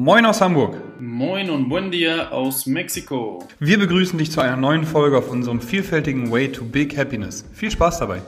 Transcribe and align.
Moin 0.00 0.24
aus 0.26 0.40
Hamburg. 0.40 0.76
Moin 1.00 1.50
und 1.50 1.68
buen 1.68 1.90
dia 1.90 2.28
aus 2.30 2.66
Mexiko. 2.66 3.42
Wir 3.58 3.80
begrüßen 3.80 4.16
dich 4.16 4.30
zu 4.30 4.40
einer 4.40 4.56
neuen 4.56 4.84
Folge 4.84 5.18
auf 5.18 5.28
unserem 5.28 5.60
vielfältigen 5.60 6.30
Way 6.30 6.52
to 6.52 6.64
Big 6.64 6.96
Happiness. 6.96 7.44
Viel 7.52 7.72
Spaß 7.72 7.98
dabei. 7.98 8.22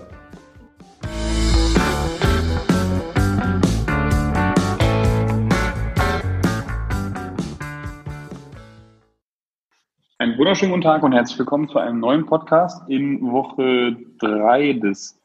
Einen 10.18 10.36
wunderschönen 10.36 10.72
guten 10.72 10.82
Tag 10.82 11.04
und 11.04 11.12
herzlich 11.12 11.38
willkommen 11.38 11.68
zu 11.68 11.78
einem 11.78 12.00
neuen 12.00 12.26
Podcast 12.26 12.82
in 12.88 13.22
Woche 13.30 13.96
3 14.18 14.72
des 14.72 15.22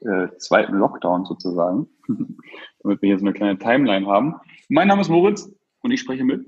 äh, 0.00 0.28
zweiten 0.36 0.74
Lockdowns 0.74 1.26
sozusagen, 1.26 1.88
damit 2.82 3.00
wir 3.00 3.06
hier 3.08 3.18
so 3.18 3.24
eine 3.24 3.32
kleine 3.32 3.58
Timeline 3.58 4.06
haben. 4.06 4.34
Mein 4.68 4.88
Name 4.88 5.00
ist 5.00 5.08
Moritz 5.08 5.56
und 5.86 5.92
ich 5.92 6.00
spreche 6.00 6.24
mit. 6.24 6.44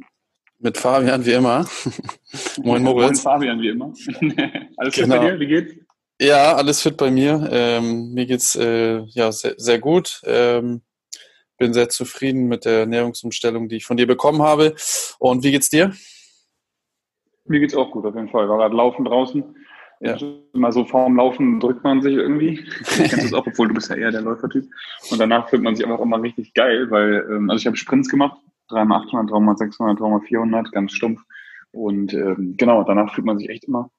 Mit 0.59 0.77
Fabian 0.77 1.25
wie 1.25 1.33
immer. 1.33 1.67
Moin 2.63 2.83
Moritz. 2.83 3.25
Moin 3.25 3.35
Fabian 3.35 3.63
wie 3.63 3.69
immer. 3.69 3.87
alles 4.77 4.95
genau. 4.95 5.15
fit 5.15 5.21
bei 5.23 5.31
dir? 5.31 5.41
Wie 5.41 5.47
geht's? 5.47 5.75
Ja, 6.21 6.57
alles 6.57 6.83
fit 6.83 6.97
bei 6.97 7.13
mir. 7.13 7.49
Ähm, 7.51 8.13
mir 8.13 8.27
geht's 8.27 8.57
äh, 8.57 9.03
ja 9.07 9.31
sehr, 9.31 9.55
sehr 9.57 9.79
gut. 9.79 10.21
Ähm, 10.25 10.83
bin 11.57 11.73
sehr 11.73 11.89
zufrieden 11.89 12.49
mit 12.49 12.65
der 12.65 12.81
Ernährungsumstellung, 12.81 13.69
die 13.69 13.77
ich 13.77 13.85
von 13.85 13.97
dir 13.97 14.09
bekommen 14.09 14.43
habe. 14.43 14.75
Und 15.21 15.45
wie 15.45 15.53
geht's 15.53 15.71
dir? 15.71 15.93
Mir 17.45 17.61
geht's 17.61 17.77
auch 17.77 17.93
gut, 17.93 18.05
auf 18.05 18.15
jeden 18.17 18.29
Fall. 18.29 18.45
Ich 18.45 18.51
war 18.51 18.59
gerade 18.59 18.75
laufen 18.75 19.05
draußen. 19.05 19.45
Ja. 20.01 20.17
Immer 20.53 20.73
so 20.73 20.85
vorm 20.85 21.17
Laufen 21.17 21.61
drückt 21.61 21.85
man 21.85 22.03
sich 22.03 22.15
irgendwie. 22.15 22.65
Ich 22.81 23.11
kennst 23.11 23.25
das 23.25 23.35
auch, 23.35 23.47
obwohl 23.47 23.69
du 23.69 23.75
bist 23.75 23.91
ja 23.91 23.97
eher 23.97 24.11
der 24.11 24.23
Läufertyp. 24.23 24.69
Und 25.11 25.21
danach 25.21 25.49
fühlt 25.49 25.63
man 25.63 25.77
sich 25.77 25.87
einfach 25.87 26.01
immer 26.01 26.21
richtig 26.21 26.55
geil, 26.55 26.91
weil, 26.91 27.25
ähm, 27.31 27.51
also 27.51 27.61
ich 27.61 27.67
habe 27.67 27.77
Sprints 27.77 28.09
gemacht, 28.09 28.39
3x800, 28.71 29.31
3x600, 29.31 29.99
3x400, 29.99 30.71
ganz 30.73 30.93
stumpf. 30.93 31.23
Und 31.73 32.15
ähm, 32.15 32.55
genau, 32.57 32.83
danach 32.85 33.15
fühlt 33.15 33.27
man 33.27 33.39
sich 33.39 33.49
echt 33.49 33.65
immer, 33.65 33.91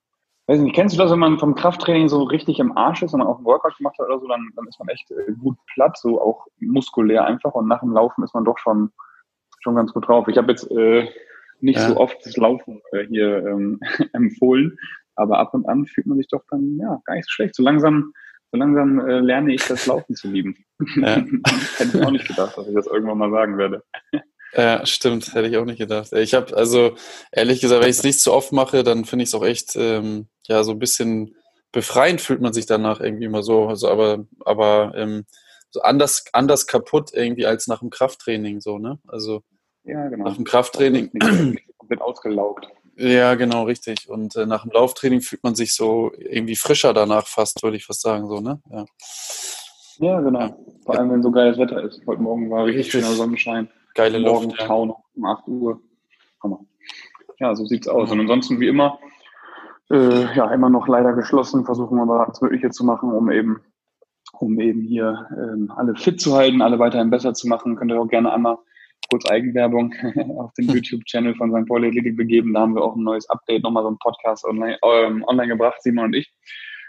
weiß 0.49 0.59
nicht, 0.59 0.75
kennst 0.75 0.95
du 0.95 0.99
das, 0.99 1.11
wenn 1.11 1.19
man 1.19 1.37
vom 1.37 1.53
Krafttraining 1.53 2.09
so 2.09 2.23
richtig 2.23 2.59
im 2.59 2.75
Arsch 2.75 3.03
ist, 3.03 3.13
wenn 3.13 3.19
man 3.19 3.27
auch 3.27 3.37
einen 3.37 3.45
Workout 3.45 3.77
gemacht 3.77 3.95
hat 3.99 4.07
oder 4.07 4.19
so, 4.19 4.27
dann, 4.27 4.49
dann 4.55 4.67
ist 4.67 4.79
man 4.79 4.87
echt 4.87 5.11
äh, 5.11 5.31
gut 5.33 5.57
platt, 5.71 5.95
so 5.97 6.19
auch 6.19 6.47
muskulär 6.59 7.25
einfach. 7.25 7.53
Und 7.53 7.67
nach 7.67 7.81
dem 7.81 7.91
Laufen 7.91 8.23
ist 8.23 8.33
man 8.33 8.45
doch 8.45 8.57
schon, 8.57 8.91
schon 9.59 9.75
ganz 9.75 9.93
gut 9.93 10.07
drauf. 10.07 10.27
Ich 10.27 10.37
habe 10.37 10.51
jetzt 10.51 10.69
äh, 10.71 11.07
nicht 11.61 11.77
ja. 11.77 11.89
so 11.89 11.97
oft 11.97 12.17
das 12.25 12.35
Laufen 12.35 12.81
äh, 12.93 13.05
hier 13.05 13.45
ähm, 13.45 13.79
empfohlen, 14.13 14.75
aber 15.15 15.37
ab 15.37 15.53
und 15.53 15.67
an 15.69 15.85
fühlt 15.85 16.07
man 16.07 16.17
sich 16.17 16.27
doch 16.27 16.43
dann 16.49 16.77
ja 16.77 16.99
gar 17.05 17.13
nicht 17.13 17.25
so 17.25 17.31
schlecht. 17.31 17.53
So 17.53 17.61
langsam, 17.61 18.11
so 18.51 18.57
langsam 18.57 19.07
äh, 19.07 19.19
lerne 19.19 19.53
ich 19.53 19.67
das 19.67 19.85
Laufen 19.85 20.15
zu 20.15 20.29
lieben. 20.29 20.57
Ja. 20.95 21.17
Hätte 21.77 21.97
ich 21.97 22.03
auch 22.03 22.11
nicht 22.11 22.27
gedacht, 22.27 22.57
dass 22.57 22.67
ich 22.67 22.73
das 22.73 22.87
irgendwann 22.87 23.19
mal 23.19 23.29
sagen 23.29 23.59
werde. 23.59 23.83
Ja, 24.53 24.85
stimmt, 24.85 25.33
hätte 25.33 25.47
ich 25.47 25.57
auch 25.57 25.65
nicht 25.65 25.77
gedacht. 25.77 26.11
Ich 26.13 26.33
habe 26.33 26.55
also 26.55 26.95
ehrlich 27.31 27.61
gesagt, 27.61 27.81
wenn 27.81 27.89
ich 27.89 27.97
es 27.97 28.03
nicht 28.03 28.19
so 28.19 28.33
oft 28.33 28.51
mache, 28.51 28.83
dann 28.83 29.05
finde 29.05 29.23
ich 29.23 29.29
es 29.29 29.35
auch 29.35 29.45
echt 29.45 29.75
ähm, 29.75 30.27
ja 30.47 30.63
so 30.63 30.71
ein 30.71 30.79
bisschen 30.79 31.35
befreiend 31.71 32.19
fühlt 32.19 32.41
man 32.41 32.53
sich 32.53 32.65
danach 32.65 32.99
irgendwie 32.99 33.25
immer 33.25 33.43
so. 33.43 33.67
Also 33.67 33.89
aber 33.89 34.25
aber 34.45 34.93
ähm, 34.95 35.25
so 35.69 35.81
anders 35.81 36.25
anders 36.33 36.65
kaputt 36.65 37.11
irgendwie 37.13 37.45
als 37.45 37.67
nach 37.67 37.79
dem 37.79 37.91
Krafttraining 37.91 38.59
so 38.59 38.79
ne. 38.79 38.99
Also 39.07 39.43
ja, 39.83 40.07
genau. 40.07 40.25
nach 40.25 40.35
dem 40.35 40.45
Krafttraining 40.45 41.11
komplett 41.77 42.01
ausgelaugt. 42.01 42.67
Ja, 42.99 43.35
genau, 43.35 43.63
richtig. 43.63 44.09
Und 44.09 44.35
äh, 44.35 44.45
nach 44.45 44.63
dem 44.63 44.71
Lauftraining 44.71 45.21
fühlt 45.21 45.41
man 45.41 45.55
sich 45.55 45.73
so 45.73 46.11
irgendwie 46.17 46.57
frischer 46.57 46.93
danach 46.93 47.27
fast, 47.27 47.63
würde 47.63 47.77
ich 47.77 47.85
fast 47.85 48.01
sagen, 48.01 48.27
so, 48.27 48.41
ne? 48.41 48.61
Ja, 48.69 48.85
ja 49.99 50.19
genau. 50.19 50.39
Ja. 50.39 50.57
Vor 50.83 50.97
allem, 50.97 51.11
wenn 51.11 51.23
so 51.23 51.31
geiles 51.31 51.57
Wetter 51.57 51.81
ist. 51.81 52.01
Heute 52.05 52.21
Morgen 52.21 52.51
war 52.51 52.65
richtig, 52.65 52.87
richtig. 52.87 53.01
schöner 53.01 53.15
Sonnenschein. 53.15 53.69
Geile 53.99 54.21
Morgen 54.21 54.51
Luft. 54.51 54.69
Morgen 54.69 54.93
um 55.13 55.25
8 55.25 55.47
Uhr. 55.49 55.81
Hammer. 56.41 56.61
Ja, 57.37 57.53
so 57.53 57.65
sieht's 57.65 57.89
aus. 57.89 58.09
Und 58.09 58.21
ansonsten 58.21 58.61
wie 58.61 58.69
immer, 58.69 58.97
äh, 59.91 60.33
ja, 60.37 60.53
immer 60.53 60.69
noch 60.69 60.87
leider 60.87 61.11
geschlossen, 61.11 61.65
versuchen 61.65 61.97
wir 61.97 62.03
aber 62.03 62.25
alles 62.25 62.39
Mögliche 62.39 62.69
zu 62.69 62.85
machen, 62.85 63.11
um 63.11 63.29
eben, 63.29 63.59
um 64.39 64.57
eben 64.61 64.83
hier 64.83 65.27
ähm, 65.37 65.69
alle 65.75 65.97
fit 65.97 66.21
zu 66.21 66.33
halten, 66.33 66.61
alle 66.61 66.79
weiterhin 66.79 67.09
besser 67.09 67.33
zu 67.33 67.49
machen. 67.49 67.75
Könnt 67.75 67.91
ihr 67.91 67.99
auch 67.99 68.07
gerne 68.07 68.31
einmal 68.31 68.57
kurz 69.09 69.29
Eigenwerbung 69.29 69.93
auf 70.37 70.53
den 70.53 70.69
YouTube-Channel 70.73 71.35
von 71.35 71.51
St. 71.51 71.67
Pauli 71.67 71.89
Athletik 71.89 72.15
begeben. 72.15 72.53
Da 72.53 72.61
haben 72.61 72.75
wir 72.75 72.83
auch 72.85 72.95
ein 72.95 73.03
neues 73.03 73.29
Update, 73.29 73.63
nochmal 73.63 73.83
so 73.83 73.91
ein 73.91 73.97
Podcast 73.97 74.45
online, 74.45 74.77
ähm, 74.81 75.25
online 75.27 75.49
gebracht, 75.49 75.83
Simon 75.83 76.05
und 76.05 76.15
ich. 76.15 76.33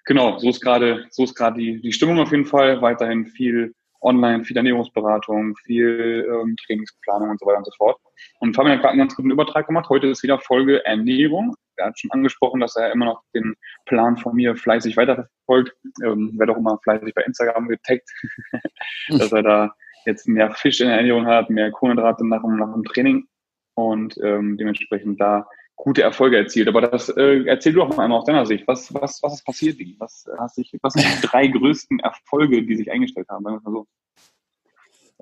Genau, 0.04 0.38
so 0.38 0.48
ist 0.48 0.60
gerade, 0.60 1.06
so 1.10 1.24
ist 1.24 1.34
gerade 1.34 1.58
die, 1.58 1.80
die 1.80 1.92
Stimmung 1.92 2.20
auf 2.20 2.30
jeden 2.30 2.46
Fall. 2.46 2.80
Weiterhin 2.82 3.26
viel 3.26 3.74
online, 4.02 4.44
viel 4.44 4.56
Ernährungsberatung, 4.56 5.56
viel 5.64 6.26
ähm, 6.28 6.56
Trainingsplanung 6.64 7.30
und 7.30 7.40
so 7.40 7.46
weiter 7.46 7.58
und 7.58 7.66
so 7.66 7.72
fort. 7.76 7.98
Und 8.40 8.54
Fabian 8.54 8.74
hat 8.74 8.82
gerade 8.82 8.92
einen 8.92 9.00
ganz 9.00 9.16
guten 9.16 9.30
Übertrag 9.30 9.66
gemacht. 9.66 9.88
Heute 9.88 10.08
ist 10.08 10.22
wieder 10.22 10.38
Folge 10.38 10.84
Ernährung. 10.84 11.54
Er 11.76 11.86
hat 11.86 11.98
schon 11.98 12.10
angesprochen, 12.10 12.60
dass 12.60 12.76
er 12.76 12.92
immer 12.92 13.06
noch 13.06 13.22
den 13.34 13.54
Plan 13.86 14.16
von 14.16 14.34
mir 14.34 14.56
fleißig 14.56 14.96
weiterverfolgt. 14.96 15.74
Ähm, 16.04 16.32
werde 16.38 16.52
auch 16.52 16.58
immer 16.58 16.78
fleißig 16.82 17.14
bei 17.14 17.22
Instagram 17.22 17.68
getaggt, 17.68 18.08
dass 19.08 19.32
er 19.32 19.42
da 19.42 19.74
jetzt 20.06 20.28
mehr 20.28 20.50
Fisch 20.52 20.80
in 20.80 20.88
der 20.88 20.96
Ernährung 20.96 21.26
hat, 21.26 21.50
mehr 21.50 21.70
Kohlenhydrate 21.70 22.26
nach, 22.26 22.42
nach 22.42 22.72
dem 22.72 22.84
Training 22.84 23.26
und 23.74 24.16
ähm, 24.22 24.56
dementsprechend 24.56 25.20
da 25.20 25.46
gute 25.80 26.02
Erfolge 26.02 26.36
erzielt. 26.36 26.68
Aber 26.68 26.82
das 26.82 27.08
äh, 27.08 27.44
erzähl 27.46 27.72
du 27.72 27.82
auch 27.82 27.88
mal 27.88 28.04
einmal 28.04 28.18
aus 28.18 28.26
deiner 28.26 28.46
Sicht. 28.46 28.66
Was, 28.66 28.92
was, 28.94 29.22
was 29.22 29.34
ist 29.34 29.44
passiert, 29.44 29.78
Digi? 29.78 29.96
Was, 29.98 30.26
hast 30.38 30.58
dich, 30.58 30.72
was 30.82 30.92
sind 30.92 31.06
die 31.06 31.20
drei 31.26 31.46
größten 31.46 32.00
Erfolge, 32.00 32.64
die 32.64 32.76
sich 32.76 32.90
eingestellt 32.90 33.28
haben? 33.28 33.44
Sagen 33.44 33.60
wir 33.62 33.70
mal 33.70 33.78
so. 33.78 33.86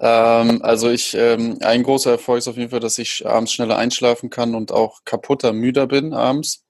Ähm, 0.01 0.63
also 0.63 0.91
ich, 0.91 1.15
ähm, 1.15 1.59
ein 1.61 1.83
großer 1.83 2.13
Erfolg 2.13 2.39
ist 2.39 2.49
auf 2.49 2.57
jeden 2.57 2.71
Fall, 2.71 2.81
dass 2.81 2.99
ich 2.99 3.27
abends 3.27 3.53
schneller 3.53 3.79
einschlafen 3.79 4.31
kann 4.31 4.55
und 4.55 4.73
auch 4.73 5.05
kaputter, 5.05 5.53
müder 5.53 5.87
bin 5.87 6.13
abends. 6.13 6.65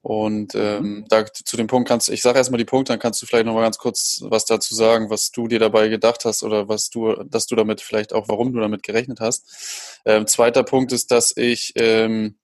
Und 0.00 0.52
mhm. 0.52 0.60
ähm, 0.60 1.06
da 1.08 1.24
zu 1.24 1.56
dem 1.56 1.66
Punkt 1.66 1.88
kannst 1.88 2.08
du, 2.08 2.12
ich 2.12 2.20
sage 2.20 2.36
erstmal 2.36 2.58
die 2.58 2.66
Punkte, 2.66 2.92
dann 2.92 3.00
kannst 3.00 3.22
du 3.22 3.26
vielleicht 3.26 3.46
nochmal 3.46 3.62
ganz 3.62 3.78
kurz 3.78 4.22
was 4.24 4.44
dazu 4.44 4.74
sagen, 4.74 5.08
was 5.08 5.30
du 5.30 5.48
dir 5.48 5.58
dabei 5.58 5.88
gedacht 5.88 6.26
hast 6.26 6.42
oder 6.42 6.68
was 6.68 6.90
du, 6.90 7.14
dass 7.24 7.46
du 7.46 7.56
damit 7.56 7.80
vielleicht 7.80 8.12
auch, 8.12 8.28
warum 8.28 8.52
du 8.52 8.60
damit 8.60 8.82
gerechnet 8.82 9.20
hast. 9.20 10.00
Ähm, 10.04 10.26
zweiter 10.26 10.62
Punkt 10.62 10.92
ist, 10.92 11.10
dass 11.10 11.34
ich, 11.34 11.72
ähm, 11.76 12.36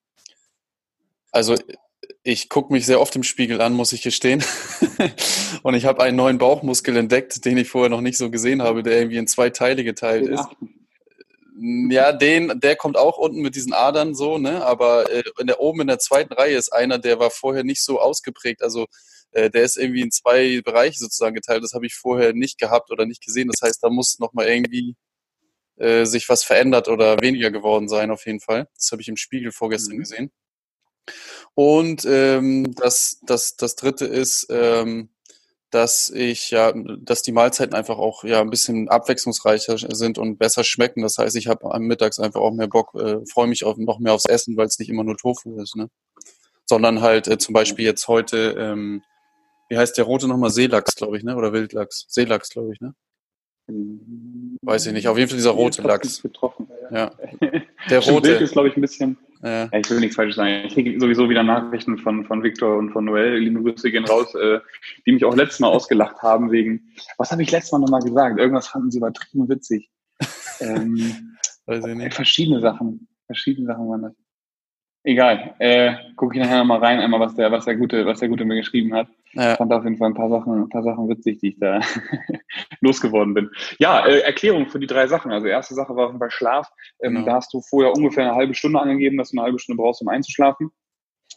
also 1.32 1.56
ich 2.22 2.48
gucke 2.48 2.72
mich 2.72 2.86
sehr 2.86 3.00
oft 3.00 3.14
im 3.16 3.22
Spiegel 3.22 3.60
an, 3.60 3.72
muss 3.72 3.92
ich 3.92 4.02
gestehen. 4.02 4.44
und 5.62 5.74
ich 5.74 5.84
habe 5.84 6.02
einen 6.02 6.16
neuen 6.16 6.38
Bauchmuskel 6.38 6.96
entdeckt, 6.96 7.44
den 7.44 7.58
ich 7.58 7.68
vorher 7.68 7.90
noch 7.90 8.00
nicht 8.00 8.18
so 8.18 8.30
gesehen 8.30 8.62
habe, 8.62 8.82
der 8.82 8.98
irgendwie 8.98 9.16
in 9.16 9.26
zwei 9.26 9.50
Teile 9.50 9.84
geteilt 9.84 10.28
ist. 10.28 10.44
Ja, 11.62 12.12
den, 12.12 12.58
der 12.60 12.76
kommt 12.76 12.96
auch 12.96 13.18
unten 13.18 13.42
mit 13.42 13.54
diesen 13.54 13.74
Adern 13.74 14.14
so, 14.14 14.38
ne? 14.38 14.64
Aber 14.64 15.10
äh, 15.10 15.22
in 15.38 15.46
der, 15.46 15.60
oben 15.60 15.82
in 15.82 15.86
der 15.88 15.98
zweiten 15.98 16.32
Reihe 16.32 16.56
ist 16.56 16.72
einer, 16.72 16.98
der 16.98 17.18
war 17.18 17.30
vorher 17.30 17.64
nicht 17.64 17.84
so 17.84 18.00
ausgeprägt. 18.00 18.62
Also 18.62 18.86
äh, 19.32 19.50
der 19.50 19.64
ist 19.64 19.76
irgendwie 19.76 20.00
in 20.00 20.10
zwei 20.10 20.62
Bereiche 20.64 20.98
sozusagen 20.98 21.34
geteilt. 21.34 21.62
Das 21.62 21.74
habe 21.74 21.86
ich 21.86 21.94
vorher 21.94 22.32
nicht 22.32 22.58
gehabt 22.58 22.90
oder 22.90 23.04
nicht 23.04 23.22
gesehen. 23.22 23.48
Das 23.48 23.60
heißt, 23.62 23.82
da 23.82 23.90
muss 23.90 24.18
nochmal 24.18 24.48
irgendwie 24.48 24.96
äh, 25.76 26.06
sich 26.06 26.28
was 26.28 26.44
verändert 26.44 26.88
oder 26.88 27.20
weniger 27.20 27.50
geworden 27.50 27.88
sein, 27.88 28.10
auf 28.10 28.24
jeden 28.26 28.40
Fall. 28.40 28.68
Das 28.74 28.90
habe 28.92 29.02
ich 29.02 29.08
im 29.08 29.16
Spiegel 29.16 29.52
vorgestern 29.52 29.96
mhm. 29.96 30.00
gesehen. 30.00 30.32
Und 31.54 32.04
ähm, 32.06 32.74
das, 32.74 33.20
das, 33.22 33.56
das 33.56 33.76
dritte 33.76 34.06
ist, 34.06 34.46
ähm, 34.50 35.10
dass 35.70 36.08
ich 36.08 36.50
ja, 36.50 36.72
dass 36.74 37.22
die 37.22 37.32
Mahlzeiten 37.32 37.74
einfach 37.74 37.98
auch 37.98 38.24
ja 38.24 38.40
ein 38.40 38.50
bisschen 38.50 38.88
abwechslungsreicher 38.88 39.78
sind 39.94 40.18
und 40.18 40.38
besser 40.38 40.64
schmecken. 40.64 41.02
Das 41.02 41.18
heißt, 41.18 41.36
ich 41.36 41.46
habe 41.46 41.72
am 41.72 41.82
Mittags 41.82 42.18
einfach 42.18 42.40
auch 42.40 42.52
mehr 42.52 42.66
Bock, 42.66 42.94
äh, 42.94 43.18
freue 43.26 43.46
mich 43.46 43.64
auf 43.64 43.76
noch 43.76 44.00
mehr 44.00 44.12
aufs 44.12 44.26
Essen, 44.26 44.56
weil 44.56 44.66
es 44.66 44.78
nicht 44.78 44.88
immer 44.88 45.04
nur 45.04 45.16
Tofu 45.16 45.60
ist, 45.60 45.76
ne? 45.76 45.88
Sondern 46.66 47.00
halt 47.00 47.28
äh, 47.28 47.38
zum 47.38 47.52
Beispiel 47.52 47.84
jetzt 47.84 48.08
heute, 48.08 48.56
ähm, 48.58 49.02
wie 49.68 49.78
heißt 49.78 49.96
der 49.96 50.04
rote 50.04 50.26
nochmal? 50.26 50.50
Seelachs, 50.50 50.96
glaube 50.96 51.16
ich, 51.16 51.22
ne? 51.22 51.36
Oder 51.36 51.52
Wildlachs? 51.52 52.06
Seelachs, 52.08 52.50
glaube 52.50 52.72
ich, 52.72 52.80
ne? 52.80 52.94
Weiß 54.62 54.86
ich 54.86 54.92
nicht. 54.92 55.06
Auf 55.06 55.16
jeden 55.16 55.28
Fall 55.28 55.38
dieser 55.38 55.50
rote 55.50 55.82
Lachs. 55.82 56.22
Getroffen, 56.22 56.68
ja. 56.90 57.12
ja. 57.40 57.50
Der 57.88 58.00
rote. 58.00 58.28
Wild 58.28 58.40
ist, 58.40 58.52
glaube 58.52 58.68
ich, 58.68 58.76
ein 58.76 58.80
bisschen 58.80 59.16
ja. 59.42 59.64
ja. 59.64 59.78
ich 59.78 59.90
will 59.90 60.00
nichts 60.00 60.16
falsch 60.16 60.34
sagen. 60.34 60.66
Ich 60.66 60.74
kriege 60.74 60.98
sowieso 61.00 61.28
wieder 61.28 61.42
Nachrichten 61.42 61.98
von, 61.98 62.24
von 62.24 62.42
Victor 62.42 62.76
und 62.76 62.90
von 62.90 63.04
Noel, 63.04 63.38
liebe 63.38 63.62
Grüße 63.62 63.90
gehen 63.90 64.04
raus, 64.04 64.34
äh, 64.34 64.60
die 65.06 65.12
mich 65.12 65.24
auch 65.24 65.34
letztes 65.34 65.60
Mal 65.60 65.68
ausgelacht 65.68 66.22
haben 66.22 66.50
wegen, 66.50 66.92
was 67.18 67.30
habe 67.32 67.42
ich 67.42 67.50
letztes 67.50 67.72
Mal 67.72 67.78
nochmal 67.78 68.02
gesagt? 68.02 68.38
Irgendwas 68.38 68.68
fanden 68.68 68.90
sie 68.90 68.98
übertrieben 68.98 69.48
witzig. 69.48 69.90
ähm, 70.60 71.36
Weiß 71.66 71.86
ich 71.86 71.94
nicht. 71.94 72.14
Verschiedene 72.14 72.60
Sachen. 72.60 73.08
Verschiedene 73.26 73.66
Sachen 73.66 73.88
waren 73.88 74.02
das. 74.02 74.12
Egal. 75.02 75.54
Äh, 75.58 75.94
gucke 76.16 76.36
ich 76.36 76.42
nachher 76.42 76.64
mal 76.64 76.78
rein, 76.78 77.00
einmal, 77.00 77.20
was 77.20 77.34
der, 77.34 77.50
was 77.52 77.64
der 77.64 77.76
Gute, 77.76 78.04
was 78.04 78.20
der 78.20 78.28
Gute 78.28 78.44
mir 78.44 78.56
geschrieben 78.56 78.92
hat. 78.94 79.08
Ja. 79.32 79.52
Ich 79.52 79.58
fand 79.58 79.72
auf 79.72 79.84
jeden 79.84 79.96
Fall 79.96 80.10
ein 80.10 80.14
paar 80.14 80.28
Sachen, 80.28 80.62
ein 80.62 80.68
paar 80.68 80.82
Sachen 80.82 81.08
witzig, 81.08 81.38
die 81.38 81.48
ich 81.50 81.58
da 81.58 81.80
losgeworden 82.80 83.34
bin. 83.34 83.50
Ja, 83.78 84.04
äh, 84.06 84.20
Erklärung 84.20 84.68
für 84.68 84.80
die 84.80 84.86
drei 84.86 85.06
Sachen. 85.06 85.30
Also 85.30 85.46
erste 85.46 85.74
Sache 85.74 85.94
war 85.94 86.12
bei 86.12 86.30
Schlaf. 86.30 86.68
Ähm, 87.00 87.14
genau. 87.14 87.26
Da 87.26 87.34
hast 87.34 87.52
du 87.54 87.60
vorher 87.60 87.92
ungefähr 87.92 88.24
eine 88.24 88.34
halbe 88.34 88.54
Stunde 88.54 88.80
angegeben, 88.80 89.16
dass 89.18 89.30
du 89.30 89.38
eine 89.38 89.44
halbe 89.44 89.58
Stunde 89.58 89.80
brauchst, 89.80 90.02
um 90.02 90.08
einzuschlafen. 90.08 90.70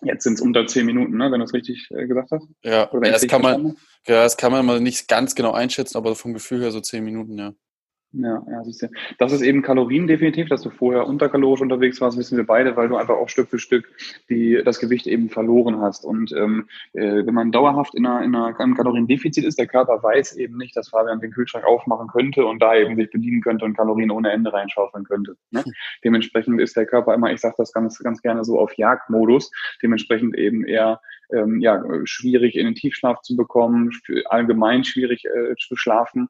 Jetzt 0.02 0.24
sind 0.24 0.34
es 0.34 0.42
unter 0.42 0.66
zehn 0.66 0.86
Minuten, 0.86 1.18
ne, 1.18 1.32
wenn 1.32 1.40
du 1.40 1.46
es 1.46 1.54
richtig 1.54 1.88
äh, 1.92 2.08
gesagt 2.08 2.32
hast. 2.32 2.48
Ja, 2.64 2.90
das 2.92 3.28
kann 3.28 3.42
man, 3.42 3.78
ja, 4.08 4.24
das 4.24 4.38
kann 4.38 4.52
man 4.52 4.66
mal 4.66 4.80
nicht 4.82 5.08
ganz 5.08 5.36
genau 5.36 5.52
einschätzen, 5.52 5.98
aber 5.98 6.16
vom 6.16 6.34
Gefühl 6.34 6.62
her 6.62 6.72
so 6.72 6.82
zehn 6.82 7.04
Minuten, 7.04 7.38
ja. 7.38 7.54
Ja, 8.16 8.44
ja, 8.48 8.64
siehst 8.64 8.84
du. 8.84 8.90
Das 9.18 9.32
ist 9.32 9.42
eben 9.42 9.64
Kalorien 9.64 10.06
definitiv, 10.06 10.48
dass 10.48 10.62
du 10.62 10.70
vorher 10.70 11.08
unterkalorisch 11.08 11.62
unterwegs 11.62 12.00
warst, 12.00 12.16
wissen 12.16 12.38
wir 12.38 12.46
beide, 12.46 12.76
weil 12.76 12.88
du 12.88 12.96
einfach 12.96 13.16
auch 13.16 13.28
Stück 13.28 13.50
für 13.50 13.58
Stück 13.58 13.92
die, 14.30 14.62
das 14.64 14.80
Gewicht 14.80 15.08
eben 15.08 15.30
verloren 15.30 15.82
hast. 15.82 16.06
Und 16.06 16.32
ähm, 16.34 16.68
äh, 16.94 17.26
wenn 17.26 17.34
man 17.34 17.52
dauerhaft 17.52 17.96
in, 17.96 18.06
einer, 18.06 18.24
in 18.24 18.36
einer, 18.36 18.60
einem 18.60 18.76
Kaloriendefizit 18.76 19.44
ist, 19.44 19.58
der 19.58 19.66
Körper 19.66 20.04
weiß 20.04 20.36
eben 20.36 20.58
nicht, 20.58 20.78
dass 20.78 20.90
Fabian 20.90 21.22
den 21.22 21.32
Kühlschrank 21.32 21.66
aufmachen 21.66 22.08
könnte 22.08 22.46
und 22.46 22.62
da 22.62 22.76
eben 22.76 22.96
sich 22.96 23.10
bedienen 23.10 23.42
könnte 23.42 23.66
und 23.66 23.76
Kalorien 23.76 24.12
ohne 24.12 24.32
Ende 24.32 24.54
reinschaufeln 24.54 25.06
könnte. 25.06 25.36
Ne? 25.50 25.64
Hm. 25.64 25.72
Dementsprechend 26.04 26.62
ist 26.62 26.78
der 26.78 26.86
Körper 26.86 27.16
immer, 27.16 27.34
ich 27.34 27.42
sage 27.42 27.56
das 27.58 27.74
ganz, 27.74 27.98
ganz 27.98 28.22
gerne 28.22 28.44
so 28.44 28.60
auf 28.60 28.78
Jagdmodus, 28.78 29.52
dementsprechend 29.82 30.38
eben 30.38 30.66
eher 30.66 31.02
ähm, 31.34 31.60
ja, 31.62 31.84
schwierig 32.04 32.58
in 32.58 32.66
den 32.66 32.76
Tiefschlaf 32.76 33.22
zu 33.22 33.36
bekommen, 33.36 33.90
allgemein 34.26 34.84
schwierig 34.84 35.26
äh, 35.26 35.56
zu 35.56 35.76
schlafen 35.76 36.30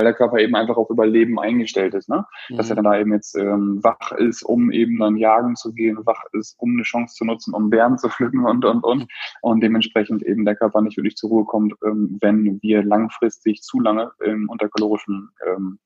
weil 0.00 0.04
der 0.04 0.14
Körper 0.14 0.38
eben 0.38 0.54
einfach 0.54 0.78
auf 0.78 0.88
Überleben 0.88 1.38
eingestellt 1.38 1.92
ist, 1.92 2.08
ne? 2.08 2.24
Mhm. 2.48 2.56
Dass 2.56 2.70
er 2.70 2.76
dann 2.76 2.86
da 2.86 2.98
eben 2.98 3.12
jetzt 3.12 3.36
ähm, 3.36 3.80
wach 3.82 4.12
ist, 4.12 4.42
um 4.42 4.72
eben 4.72 4.98
dann 4.98 5.18
jagen 5.18 5.56
zu 5.56 5.74
gehen, 5.74 5.98
wach 6.06 6.24
ist, 6.32 6.54
um 6.58 6.72
eine 6.72 6.84
Chance 6.84 7.16
zu 7.16 7.26
nutzen, 7.26 7.52
um 7.52 7.68
Bären 7.68 7.98
zu 7.98 8.08
pflücken 8.08 8.46
und 8.46 8.64
und 8.64 8.82
und 8.82 9.06
und 9.42 9.60
dementsprechend 9.60 10.22
eben 10.22 10.46
der 10.46 10.56
Körper 10.56 10.80
nicht 10.80 10.96
wirklich 10.96 11.16
zur 11.16 11.28
Ruhe 11.28 11.44
kommt, 11.44 11.74
ähm, 11.84 12.16
wenn 12.22 12.62
wir 12.62 12.82
langfristig 12.82 13.60
zu 13.60 13.78
lange 13.78 14.10
im 14.24 14.48
unterkalorischen 14.48 15.28
ähm, 15.46 15.78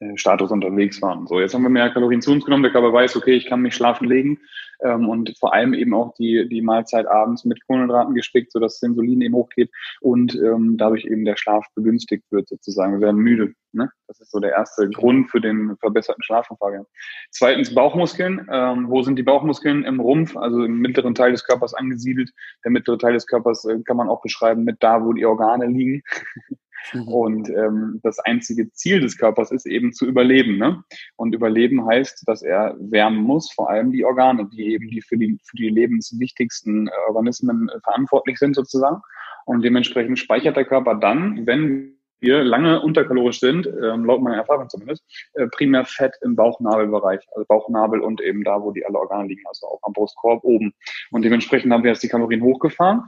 äh, 0.00 0.16
Status 0.16 0.50
unterwegs 0.50 1.00
waren. 1.02 1.26
So, 1.26 1.40
jetzt 1.40 1.54
haben 1.54 1.62
wir 1.62 1.68
mehr 1.68 1.90
Kalorien 1.90 2.22
zu 2.22 2.32
uns 2.32 2.44
genommen. 2.44 2.62
Der 2.62 2.72
Körper 2.72 2.92
weiß, 2.92 3.16
okay, 3.16 3.34
ich 3.34 3.46
kann 3.46 3.60
mich 3.60 3.74
schlafen 3.74 4.08
legen 4.08 4.40
ähm, 4.82 5.08
und 5.08 5.36
vor 5.38 5.54
allem 5.54 5.74
eben 5.74 5.94
auch 5.94 6.14
die, 6.14 6.48
die 6.48 6.62
Mahlzeit 6.62 7.06
abends 7.06 7.44
mit 7.44 7.64
Kohlenhydraten 7.66 8.14
gespickt, 8.14 8.52
sodass 8.52 8.80
das 8.80 8.88
Insulin 8.88 9.20
eben 9.20 9.34
hochgeht 9.34 9.70
und 10.00 10.34
ähm, 10.34 10.76
dadurch 10.76 11.04
eben 11.04 11.24
der 11.24 11.36
Schlaf 11.36 11.66
begünstigt 11.74 12.24
wird 12.30 12.48
sozusagen. 12.48 12.94
Wir 12.94 13.00
werden 13.00 13.20
müde. 13.20 13.54
Ne? 13.72 13.90
Das 14.06 14.20
ist 14.20 14.30
so 14.30 14.40
der 14.40 14.52
erste 14.52 14.88
Grund 14.90 15.30
für 15.30 15.40
den 15.40 15.76
verbesserten 15.78 16.22
Schlaf 16.22 16.46
von 16.46 16.56
Fabian. 16.56 16.86
Zweitens 17.30 17.74
Bauchmuskeln. 17.74 18.46
Ähm, 18.50 18.88
wo 18.88 19.02
sind 19.02 19.16
die 19.16 19.22
Bauchmuskeln? 19.22 19.84
Im 19.84 20.00
Rumpf, 20.00 20.36
also 20.36 20.64
im 20.64 20.78
mittleren 20.78 21.14
Teil 21.14 21.32
des 21.32 21.44
Körpers 21.44 21.74
angesiedelt. 21.74 22.30
Der 22.64 22.70
mittlere 22.70 22.98
Teil 22.98 23.14
des 23.14 23.26
Körpers 23.26 23.64
äh, 23.64 23.80
kann 23.84 23.96
man 23.96 24.08
auch 24.08 24.22
beschreiben 24.22 24.64
mit 24.64 24.76
da, 24.80 25.04
wo 25.04 25.12
die 25.12 25.26
Organe 25.26 25.66
liegen. 25.66 26.02
Mhm. 26.92 27.08
Und 27.08 27.50
ähm, 27.50 28.00
das 28.02 28.18
einzige 28.18 28.70
Ziel 28.72 29.00
des 29.00 29.16
Körpers 29.16 29.50
ist 29.50 29.66
eben 29.66 29.92
zu 29.92 30.06
überleben. 30.06 30.58
Ne? 30.58 30.82
Und 31.16 31.34
überleben 31.34 31.86
heißt, 31.86 32.24
dass 32.26 32.42
er 32.42 32.76
wärmen 32.78 33.22
muss, 33.22 33.52
vor 33.52 33.70
allem 33.70 33.92
die 33.92 34.04
Organe, 34.04 34.48
die 34.52 34.72
eben 34.72 34.88
die 34.88 35.02
für 35.02 35.16
die, 35.16 35.38
für 35.44 35.56
die 35.56 35.68
lebenswichtigsten 35.68 36.88
äh, 36.88 36.90
Organismen 37.08 37.68
äh, 37.68 37.80
verantwortlich 37.80 38.38
sind 38.38 38.54
sozusagen. 38.54 39.00
Und 39.46 39.62
dementsprechend 39.62 40.18
speichert 40.18 40.56
der 40.56 40.64
Körper 40.64 40.94
dann, 40.94 41.46
wenn 41.46 41.98
wir 42.20 42.42
lange 42.42 42.80
unterkalorisch 42.80 43.40
sind, 43.40 43.66
ähm, 43.66 44.06
laut 44.06 44.22
meiner 44.22 44.38
Erfahrung 44.38 44.68
zumindest, 44.70 45.04
äh, 45.34 45.46
primär 45.48 45.84
Fett 45.84 46.14
im 46.22 46.34
Bauchnabelbereich, 46.34 47.20
also 47.32 47.44
Bauchnabel 47.46 48.00
und 48.00 48.22
eben 48.22 48.42
da, 48.44 48.62
wo 48.62 48.72
die 48.72 48.84
alle 48.86 48.98
Organe 48.98 49.28
liegen, 49.28 49.42
also 49.46 49.66
auch 49.66 49.80
am 49.82 49.92
Brustkorb 49.92 50.42
oben. 50.42 50.72
Und 51.10 51.22
dementsprechend 51.22 51.70
haben 51.70 51.84
wir 51.84 51.90
jetzt 51.90 52.02
die 52.02 52.08
Kalorien 52.08 52.42
hochgefahren 52.42 53.02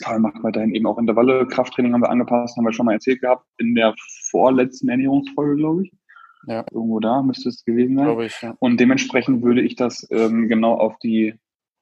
Karl 0.00 0.20
macht 0.20 0.42
weiterhin 0.42 0.74
eben 0.74 0.86
auch 0.86 0.98
Intervalle. 0.98 1.46
Krafttraining 1.46 1.92
haben 1.92 2.02
wir 2.02 2.10
angepasst, 2.10 2.56
haben 2.56 2.64
wir 2.64 2.72
schon 2.72 2.86
mal 2.86 2.94
erzählt 2.94 3.20
gehabt, 3.20 3.46
in 3.58 3.74
der 3.74 3.94
vorletzten 4.30 4.88
Ernährungsfolge, 4.88 5.56
glaube 5.56 5.84
ich. 5.84 5.92
Ja. 6.46 6.64
Irgendwo 6.70 7.00
da 7.00 7.22
müsste 7.22 7.48
es 7.48 7.64
gewesen 7.64 7.96
sein. 7.96 8.06
Glaube 8.06 8.26
ich, 8.26 8.42
ja. 8.42 8.54
Und 8.58 8.80
dementsprechend 8.80 9.42
würde 9.42 9.62
ich 9.62 9.76
das 9.76 10.06
ähm, 10.10 10.48
genau 10.48 10.74
auf 10.74 10.98
die, 10.98 11.34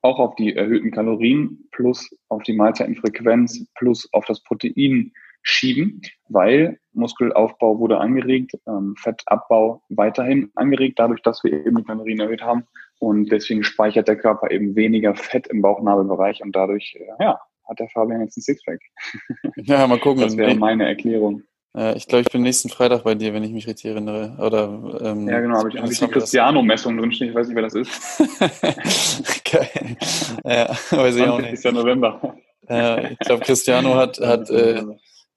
auch 0.03 0.19
auf 0.19 0.35
die 0.35 0.57
erhöhten 0.57 0.91
Kalorien 0.91 1.69
plus 1.71 2.11
auf 2.29 2.43
die 2.43 2.55
Mahlzeitenfrequenz 2.55 3.67
plus 3.75 4.09
auf 4.13 4.25
das 4.27 4.43
Protein 4.43 5.13
schieben, 5.43 6.03
weil 6.29 6.79
Muskelaufbau 6.93 7.79
wurde 7.79 7.99
angeregt, 7.99 8.53
ähm, 8.67 8.95
Fettabbau 8.97 9.83
weiterhin 9.89 10.51
angeregt, 10.55 10.99
dadurch, 10.99 11.23
dass 11.23 11.43
wir 11.45 11.53
eben 11.53 11.77
die 11.77 11.85
Kalorien 11.85 12.21
erhöht 12.21 12.43
haben. 12.43 12.65
Und 12.99 13.31
deswegen 13.31 13.63
speichert 13.63 14.09
der 14.09 14.17
Körper 14.17 14.51
eben 14.51 14.75
weniger 14.75 15.15
Fett 15.15 15.47
im 15.47 15.63
Bauchnabelbereich 15.63 16.43
und 16.43 16.55
dadurch, 16.57 16.97
äh, 16.99 17.23
ja, 17.23 17.41
hat 17.69 17.79
der 17.79 17.89
Fabian 17.89 18.21
jetzt 18.23 18.37
ein 18.37 18.43
Sixpack. 18.43 18.81
Ja, 19.57 19.87
mal 19.87 19.99
gucken. 19.99 20.23
Das 20.23 20.37
wäre 20.37 20.55
meine 20.55 20.87
Erklärung. 20.87 21.43
Ja, 21.75 21.95
ich 21.95 22.07
glaube, 22.07 22.23
ich 22.23 22.33
bin 22.33 22.43
nächsten 22.43 22.71
Freitag 22.71 23.05
bei 23.05 23.15
dir, 23.15 23.35
wenn 23.35 23.45
ich 23.45 23.53
mich 23.53 23.67
richtig 23.67 23.91
erinnere. 23.91 24.37
Oder, 24.39 25.01
ähm, 25.03 25.29
ja, 25.29 25.41
genau, 25.41 25.59
habe 25.59 25.69
ich, 25.69 25.79
hab 25.79 25.91
ich 25.91 25.99
die 25.99 26.09
Cristiano-Messung 26.09 26.97
drinstehen. 26.97 27.31
Ich 27.31 27.37
weiß 27.37 27.49
nicht, 27.49 27.57
wer 27.57 27.63
das 27.63 27.75
ist. 27.75 29.45
Geil. 29.45 29.97
Ja, 30.45 30.71
weiß 30.91 31.17
ich 31.17 31.23
auch 31.25 31.41
nicht. 31.41 31.53
Ist 31.53 31.65
ja 31.65 31.73
November. 31.73 32.37
Ja, 32.69 33.11
ich 33.11 33.19
glaube, 33.19 33.45
Cristiano 33.45 33.95
hat, 33.95 34.19
hat 34.21 34.49
äh, 34.51 34.83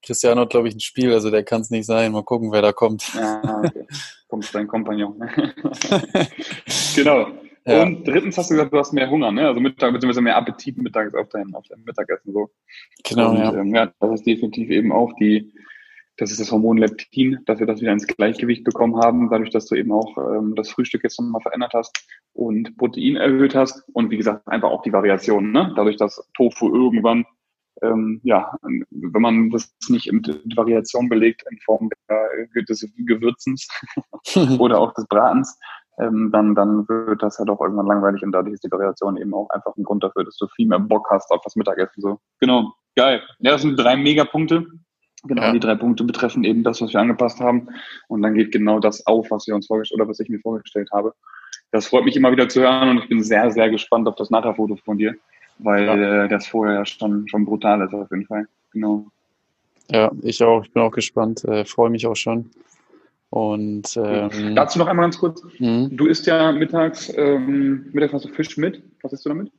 Cristiano 0.04 0.42
hat, 0.42 0.50
glaube 0.50 0.70
ich, 0.70 0.76
ein 0.76 0.80
Spiel, 0.80 1.14
also 1.14 1.30
der 1.30 1.44
kann 1.44 1.62
es 1.62 1.70
nicht 1.70 1.86
sein. 1.86 2.12
Mal 2.12 2.24
gucken, 2.24 2.52
wer 2.52 2.62
da 2.62 2.72
kommt. 2.72 3.14
Ja, 3.14 3.42
okay. 3.64 3.86
Kommt 4.28 4.56
dein 4.56 4.68
Kompagnon. 4.68 5.20
genau. 6.96 7.28
Ja. 7.66 7.84
Und 7.84 8.08
drittens 8.08 8.38
hast 8.38 8.50
du 8.50 8.56
gesagt, 8.56 8.74
du 8.74 8.80
hast 8.80 8.94
mehr 8.94 9.10
Hunger, 9.10 9.32
ne? 9.32 9.48
Also 9.48 9.60
Mittag, 9.60 9.94
beziehungsweise 9.94 10.22
mehr 10.22 10.38
Appetit 10.38 10.78
mittags 10.78 11.14
auf 11.14 11.30
dein, 11.30 11.54
auf 11.54 11.66
dein 11.68 11.84
Mittagessen 11.84 12.34
so. 12.34 12.50
Genau, 13.08 13.32
und, 13.32 13.38
ja. 13.38 13.54
Ähm, 13.54 13.76
ja. 13.76 13.92
Das 14.00 14.12
ist 14.12 14.26
definitiv 14.26 14.70
eben 14.70 14.92
auch 14.92 15.14
die, 15.20 15.54
das 16.18 16.32
ist 16.32 16.40
das 16.40 16.52
Hormon 16.52 16.78
Leptin, 16.78 17.40
dass 17.46 17.60
wir 17.60 17.68
das 17.68 17.82
wieder 17.82 17.92
ins 17.92 18.08
Gleichgewicht 18.08 18.64
bekommen 18.64 18.98
haben, 18.98 19.30
dadurch, 19.30 19.52
dass 19.52 19.68
du 19.68 19.76
eben 19.76 19.92
auch 19.92 20.18
ähm, 20.18 20.56
das 20.56 20.72
Frühstück 20.72 21.04
jetzt 21.04 21.20
nochmal 21.20 21.42
verändert 21.42 21.74
hast 21.76 21.96
und 22.34 22.76
Protein 22.78 23.16
erhöht 23.16 23.54
hast 23.54 23.84
und 23.94 24.10
wie 24.10 24.18
gesagt, 24.18 24.48
einfach 24.48 24.70
auch 24.70 24.82
die 24.82 24.94
Variation, 24.94 25.52
ne? 25.52 25.72
Dadurch, 25.76 25.98
dass 25.98 26.28
Tofu 26.34 26.74
irgendwann 26.74 27.26
ähm, 27.82 28.22
ja, 28.24 28.54
wenn 28.62 29.22
man 29.22 29.50
das 29.50 29.74
nicht 29.90 30.12
mit 30.12 30.28
Variation 30.56 31.10
belegt 31.10 31.44
in 31.50 31.58
Form 31.60 31.90
der, 32.10 32.64
des 32.64 32.88
Gewürzens 32.96 33.68
oder 34.60 34.80
auch 34.80 34.94
des 34.94 35.08
Bratens, 35.08 35.58
ähm, 36.00 36.30
dann, 36.32 36.56
dann 36.56 36.88
wird 36.88 37.22
das 37.22 37.38
ja 37.38 37.46
doch 37.46 37.60
irgendwann 37.62 37.88
langweilig 37.88 38.24
und 38.24 38.32
dadurch 38.32 38.54
ist 38.54 38.64
die 38.64 38.72
Variation 38.72 39.18
eben 39.18 39.34
auch 39.34 39.50
einfach 39.50 39.76
ein 39.78 39.84
Grund 39.84 40.04
dafür, 40.04 40.24
dass 40.24 40.38
du 40.38 40.48
viel 40.56 40.68
mehr 40.68 40.80
Bock 40.80 41.08
hast 41.12 41.32
auf 41.32 41.42
das 41.44 41.56
Mittagessen. 41.56 42.02
So. 42.02 42.20
Genau, 42.40 42.74
geil. 42.96 43.22
Ja, 43.40 43.52
das 43.52 43.62
sind 43.62 43.78
drei 43.78 43.98
Megapunkte. 43.98 44.66
Genau, 45.24 45.44
ja. 45.44 45.52
die 45.52 45.60
drei 45.60 45.76
Punkte 45.76 46.04
betreffen 46.04 46.44
eben 46.44 46.64
das, 46.64 46.82
was 46.82 46.94
wir 46.94 47.00
angepasst 47.00 47.40
haben. 47.40 47.68
Und 48.08 48.24
dann 48.24 48.34
geht 48.34 48.52
genau 48.52 48.80
das 48.80 49.06
auf, 49.06 49.30
was 49.30 49.46
wir 49.48 49.54
uns 49.54 49.68
vorgestellt 49.68 50.02
oder 50.02 50.10
was 50.10 50.20
ich 50.20 50.30
mir 50.30 50.40
vorgestellt 50.40 50.90
habe. 50.92 51.14
Das 51.72 51.88
freut 51.88 52.06
mich 52.06 52.16
immer 52.16 52.32
wieder 52.32 52.50
zu 52.50 52.62
hören 52.62 52.90
und 52.90 52.98
ich 53.00 53.08
bin 53.08 53.24
sehr, 53.24 53.52
sehr 53.52 53.70
gespannt 53.70 54.08
auf 54.08 54.16
das 54.16 54.30
Nachherfoto 54.30 54.78
von 54.78 54.98
dir, 54.98 55.16
weil 55.60 55.86
ja. 55.86 56.24
äh, 56.24 56.28
das 56.28 56.48
vorher 56.48 56.76
ja 56.76 56.86
schon, 56.86 57.28
schon 57.28 57.46
brutal 57.46 57.82
ist 57.82 57.94
auf 57.94 58.10
jeden 58.10 58.26
Fall. 58.26 58.48
Genau. 58.74 59.06
Ja, 59.90 60.12
ich 60.22 60.44
auch. 60.44 60.64
Ich 60.64 60.72
bin 60.72 60.82
auch 60.84 60.92
gespannt. 60.92 61.44
Äh, 61.46 61.66
freue 61.66 61.90
mich 61.90 62.08
auch 62.08 62.16
schon. 62.16 62.50
Und 63.32 63.96
ähm, 63.96 64.56
dazu 64.56 64.78
noch 64.78 64.88
einmal 64.88 65.06
ganz 65.06 65.18
kurz. 65.18 65.42
Mh. 65.58 65.90
Du 65.92 66.06
isst 66.06 66.28
ja 66.28 66.52
mittags, 66.52 67.12
ähm, 67.16 67.90
mittags 67.94 68.14
hast 68.14 68.26
du 68.26 68.30
Fisch 68.30 68.58
mit. 68.58 68.84
Was 69.02 69.14
isst 69.14 69.26
du 69.26 69.30
damit? 69.30 69.52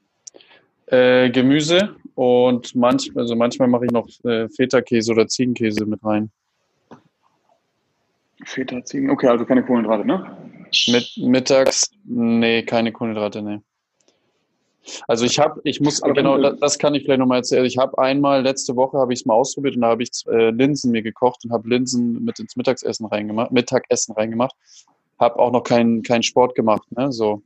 Äh, 0.87 1.31
Gemüse 1.31 1.97
und 2.15 2.75
manch, 2.75 3.11
also 3.15 3.35
manchmal 3.35 3.69
mache 3.69 3.87
ich 3.87 3.91
noch 3.91 4.07
äh, 4.25 4.47
Feta-Käse 4.51 5.13
oder 5.13 5.27
Ziegenkäse 5.27 5.87
mit 5.87 6.05
rein. 6.05 6.31
Feta, 8.45 8.85
Ziegen, 8.85 9.09
okay, 9.09 9.29
also 9.29 9.47
keine 9.47 9.65
Kohlenhydrate, 9.65 10.07
ne? 10.07 10.37
Mit, 10.89 11.17
mittags, 11.17 11.91
nee, 12.05 12.63
keine 12.65 12.93
Kohlenhydrate, 12.93 13.41
nee. 13.41 13.61
Also 15.07 15.25
ich 15.25 15.39
habe, 15.39 15.61
ich 15.65 15.81
muss, 15.81 16.03
Aber 16.03 16.13
genau, 16.13 16.39
das, 16.39 16.59
das, 16.61 16.79
kann 16.79 16.95
ich 16.95 17.05
vielleicht 17.05 17.21
nochmal 17.21 17.39
erzählen. 17.39 17.65
Ich 17.65 17.79
habe 17.79 17.97
einmal, 17.99 18.43
letzte 18.43 18.77
Woche 18.77 18.99
habe 18.99 19.13
ich 19.13 19.21
es 19.21 19.27
mal 19.27 19.35
ausprobiert 19.35 19.77
und 19.77 19.83
da 19.83 19.89
habe 19.89 20.03
ich 20.03 20.11
äh, 20.29 20.51
Linsen 20.51 20.91
mir 20.91 21.03
gekocht 21.03 21.45
und 21.45 21.53
habe 21.53 21.69
Linsen 21.69 22.25
mit 22.25 22.39
ins 22.39 22.57
Mittagessen 22.57 23.07
reingemacht, 23.07 23.53
Mittagessen 23.53 24.13
reingemacht. 24.15 24.55
Habe 25.19 25.39
auch 25.39 25.53
noch 25.53 25.63
keinen 25.63 26.03
keinen 26.03 26.23
Sport 26.23 26.55
gemacht, 26.55 26.91
ne, 26.91 27.13
so. 27.13 27.43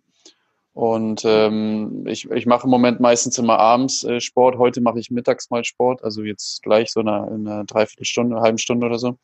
Und 0.73 1.23
ähm, 1.25 2.05
ich, 2.07 2.31
ich 2.31 2.45
mache 2.45 2.64
im 2.64 2.71
Moment 2.71 3.00
meistens 3.00 3.38
immer 3.38 3.59
abends 3.59 4.05
äh, 4.05 4.21
Sport. 4.21 4.59
Heute 4.59 4.83
mache 4.83 4.99
ich 4.99 5.11
mittags 5.11 5.49
mal 5.49 5.64
Sport, 5.64 6.05
also 6.05 6.23
jetzt 6.23 6.62
gleich 6.62 6.90
so 6.93 7.00
eine, 7.00 7.23
eine 7.23 7.64
Dreiviertelstunde, 7.64 8.37
eine 8.37 8.45
halbe 8.45 8.59
Stunde 8.59 8.87
oder 8.87 8.99
so. 8.99 9.16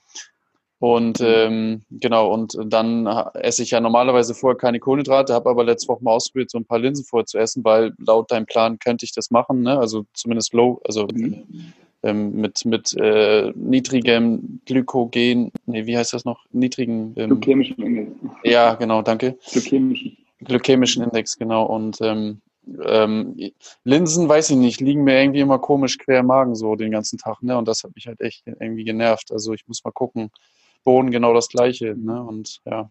Und 0.82 1.20
mhm. 1.20 1.26
ähm, 1.28 1.82
genau, 1.92 2.34
und 2.34 2.58
dann 2.66 3.06
esse 3.34 3.62
ich 3.62 3.70
ja 3.70 3.80
normalerweise 3.80 4.34
vorher 4.34 4.58
keine 4.58 4.80
Kohlenhydrate, 4.80 5.32
habe 5.32 5.48
aber 5.48 5.62
letzte 5.62 5.86
Woche 5.86 6.02
mal 6.02 6.10
ausprobiert, 6.10 6.50
so 6.50 6.58
ein 6.58 6.64
paar 6.64 6.80
Linsen 6.80 7.04
vorher 7.04 7.24
zu 7.24 7.38
essen, 7.38 7.62
weil 7.62 7.92
laut 8.04 8.32
deinem 8.32 8.46
Plan 8.46 8.80
könnte 8.80 9.04
ich 9.04 9.12
das 9.12 9.30
machen, 9.30 9.62
ne? 9.62 9.78
Also 9.78 10.06
zumindest 10.12 10.54
low, 10.54 10.80
also 10.84 11.06
mhm. 11.06 11.72
ähm, 12.02 12.32
mit, 12.32 12.64
mit 12.64 12.96
äh, 12.98 13.52
niedrigem 13.54 14.60
Glykogen, 14.66 15.52
nee, 15.66 15.86
wie 15.86 15.96
heißt 15.96 16.14
das 16.14 16.24
noch? 16.24 16.44
Niedrigen 16.50 17.14
ähm, 17.16 17.28
Glykämischen 17.28 17.80
Index. 17.80 18.10
Ja, 18.42 18.74
genau, 18.74 19.02
danke. 19.02 19.38
Glykämischen. 19.52 20.16
Glykämischen 20.40 21.04
Index, 21.04 21.38
genau. 21.38 21.64
Und 21.64 22.00
ähm, 22.00 22.40
ähm, 22.84 23.36
Linsen, 23.84 24.28
weiß 24.28 24.50
ich 24.50 24.56
nicht, 24.56 24.80
liegen 24.80 25.04
mir 25.04 25.20
irgendwie 25.20 25.42
immer 25.42 25.60
komisch 25.60 25.96
quer 25.98 26.18
im 26.18 26.26
Magen 26.26 26.56
so 26.56 26.74
den 26.74 26.90
ganzen 26.90 27.20
Tag, 27.20 27.40
ne? 27.40 27.56
Und 27.56 27.68
das 27.68 27.84
hat 27.84 27.94
mich 27.94 28.08
halt 28.08 28.20
echt 28.20 28.42
irgendwie 28.46 28.82
genervt. 28.82 29.30
Also 29.30 29.52
ich 29.52 29.68
muss 29.68 29.84
mal 29.84 29.92
gucken 29.92 30.32
Bohnen 30.84 31.10
genau 31.10 31.34
das 31.34 31.48
Gleiche. 31.48 31.94
Ne? 31.96 32.22
Und 32.22 32.60
ja, 32.64 32.90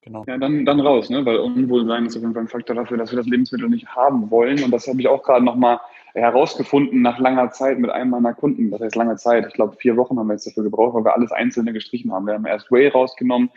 genau. 0.00 0.24
Ja, 0.26 0.38
dann, 0.38 0.64
dann 0.64 0.80
raus, 0.80 1.10
ne? 1.10 1.24
weil 1.24 1.38
Unwohlsein 1.38 2.06
ist 2.06 2.16
auf 2.16 2.22
jeden 2.22 2.34
Fall 2.34 2.44
ein 2.44 2.48
Faktor 2.48 2.76
dafür, 2.76 2.96
dass 2.96 3.10
wir 3.10 3.18
das 3.18 3.26
Lebensmittel 3.26 3.68
nicht 3.68 3.88
haben 3.88 4.30
wollen. 4.30 4.62
Und 4.62 4.70
das 4.70 4.86
habe 4.86 5.00
ich 5.00 5.08
auch 5.08 5.22
gerade 5.22 5.44
nochmal 5.44 5.80
herausgefunden 6.14 7.02
nach 7.02 7.18
langer 7.18 7.50
Zeit 7.50 7.78
mit 7.78 7.90
einem 7.90 8.10
meiner 8.10 8.34
Kunden, 8.34 8.70
das 8.70 8.80
heißt 8.80 8.96
lange 8.96 9.16
Zeit, 9.16 9.46
ich 9.46 9.54
glaube 9.54 9.76
vier 9.76 9.96
Wochen 9.96 10.18
haben 10.18 10.26
wir 10.26 10.34
jetzt 10.34 10.46
dafür 10.46 10.64
gebraucht, 10.64 10.94
weil 10.94 11.04
wir 11.04 11.14
alles 11.14 11.32
Einzelne 11.32 11.72
gestrichen 11.72 12.12
haben. 12.12 12.26
Wir 12.26 12.34
haben 12.34 12.46
erst 12.46 12.70
Whey 12.70 12.88
rausgenommen, 12.88 13.50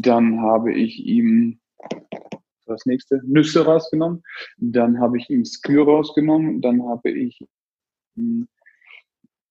dann 0.00 0.40
habe 0.40 0.72
ich 0.72 1.04
ihm 1.04 1.58
das 2.66 2.86
nächste 2.86 3.20
Nüsse 3.24 3.64
rausgenommen, 3.64 4.22
dann 4.56 5.00
habe 5.00 5.18
ich 5.18 5.28
ihm 5.28 5.44
Skür 5.44 5.84
rausgenommen, 5.84 6.60
dann 6.60 6.86
habe 6.88 7.10
ich 7.10 7.44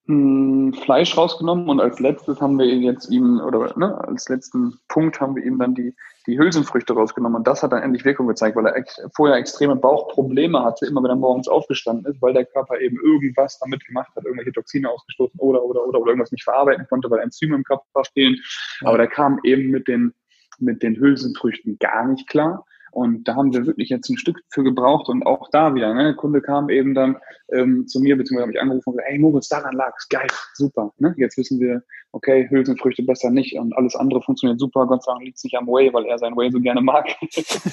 Fleisch 0.06 1.16
rausgenommen 1.16 1.66
und 1.70 1.80
als 1.80 1.98
letztes 1.98 2.38
haben 2.42 2.58
wir 2.58 2.66
jetzt 2.66 3.10
ihm, 3.10 3.40
oder 3.40 3.72
ne, 3.78 3.96
als 4.06 4.28
letzten 4.28 4.78
Punkt 4.86 5.18
haben 5.18 5.34
wir 5.34 5.42
ihm 5.42 5.58
dann 5.58 5.74
die, 5.74 5.96
die 6.26 6.38
Hülsenfrüchte 6.38 6.92
rausgenommen 6.92 7.36
und 7.38 7.46
das 7.46 7.62
hat 7.62 7.72
dann 7.72 7.82
endlich 7.82 8.04
Wirkung 8.04 8.26
gezeigt, 8.26 8.54
weil 8.54 8.66
er 8.66 8.76
ex 8.76 9.00
vorher 9.14 9.38
extreme 9.38 9.76
Bauchprobleme 9.76 10.62
hatte, 10.62 10.84
immer 10.84 11.02
wenn 11.02 11.10
er 11.10 11.16
morgens 11.16 11.48
aufgestanden 11.48 12.12
ist, 12.12 12.20
weil 12.20 12.34
der 12.34 12.44
Körper 12.44 12.78
eben 12.80 12.98
irgendwas 13.02 13.58
damit 13.60 13.82
gemacht 13.86 14.14
hat, 14.14 14.24
irgendwelche 14.24 14.52
Toxine 14.52 14.90
ausgestoßen 14.90 15.40
oder, 15.40 15.64
oder, 15.64 15.86
oder, 15.86 15.98
oder 15.98 16.10
irgendwas 16.10 16.32
nicht 16.32 16.44
verarbeiten 16.44 16.86
konnte, 16.90 17.10
weil 17.10 17.20
Enzyme 17.20 17.56
im 17.56 17.64
Körper 17.64 18.04
stehen. 18.04 18.38
Aber 18.82 18.98
der 18.98 19.08
kam 19.08 19.40
eben 19.42 19.70
mit 19.70 19.88
den, 19.88 20.12
mit 20.58 20.82
den 20.82 20.96
Hülsenfrüchten 20.96 21.78
gar 21.78 22.06
nicht 22.08 22.28
klar. 22.28 22.66
Und 22.94 23.24
da 23.24 23.34
haben 23.34 23.52
wir 23.52 23.66
wirklich 23.66 23.88
jetzt 23.88 24.08
ein 24.08 24.16
Stück 24.16 24.40
für 24.50 24.62
gebraucht 24.62 25.08
und 25.08 25.26
auch 25.26 25.50
da 25.50 25.74
wieder, 25.74 25.92
ne, 25.94 26.04
der 26.04 26.14
Kunde 26.14 26.40
kam 26.40 26.70
eben 26.70 26.94
dann 26.94 27.16
ähm, 27.52 27.88
zu 27.88 27.98
mir, 28.00 28.16
beziehungsweise 28.16 28.46
mich 28.52 28.60
angerufen 28.60 28.90
und 28.90 28.96
gesagt, 28.96 29.10
hey 29.10 29.18
Moritz, 29.18 29.48
daran 29.48 29.74
lag's, 29.74 30.08
geil, 30.08 30.28
super. 30.54 30.92
Ne? 30.98 31.12
Jetzt 31.16 31.36
wissen 31.36 31.58
wir, 31.58 31.82
okay, 32.12 32.48
Hülsenfrüchte 32.48 33.02
besser 33.02 33.30
nicht 33.30 33.58
und 33.58 33.76
alles 33.76 33.96
andere 33.96 34.22
funktioniert 34.22 34.60
super. 34.60 34.86
Gott 34.86 35.02
sei 35.02 35.10
Dank 35.10 35.24
liegt's 35.24 35.42
nicht 35.42 35.56
am 35.56 35.66
Whey, 35.66 35.92
weil 35.92 36.06
er 36.06 36.18
sein 36.18 36.36
Whey 36.36 36.52
so 36.52 36.60
gerne 36.60 36.80
mag. 36.80 37.08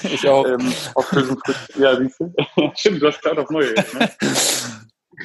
Ich 0.02 0.28
auch. 0.28 0.44
ähm, 0.44 0.72
auf 0.96 1.12
Hülsenfrüchte, 1.12 1.80
ja, 1.80 1.96
siehst 1.96 2.20
du? 2.20 2.32
Stimmt, 2.74 3.00
du 3.00 3.06
hast 3.06 3.22
gerade 3.22 3.42
auf 3.42 3.50
Neue 3.50 3.72
ne? 3.74 4.10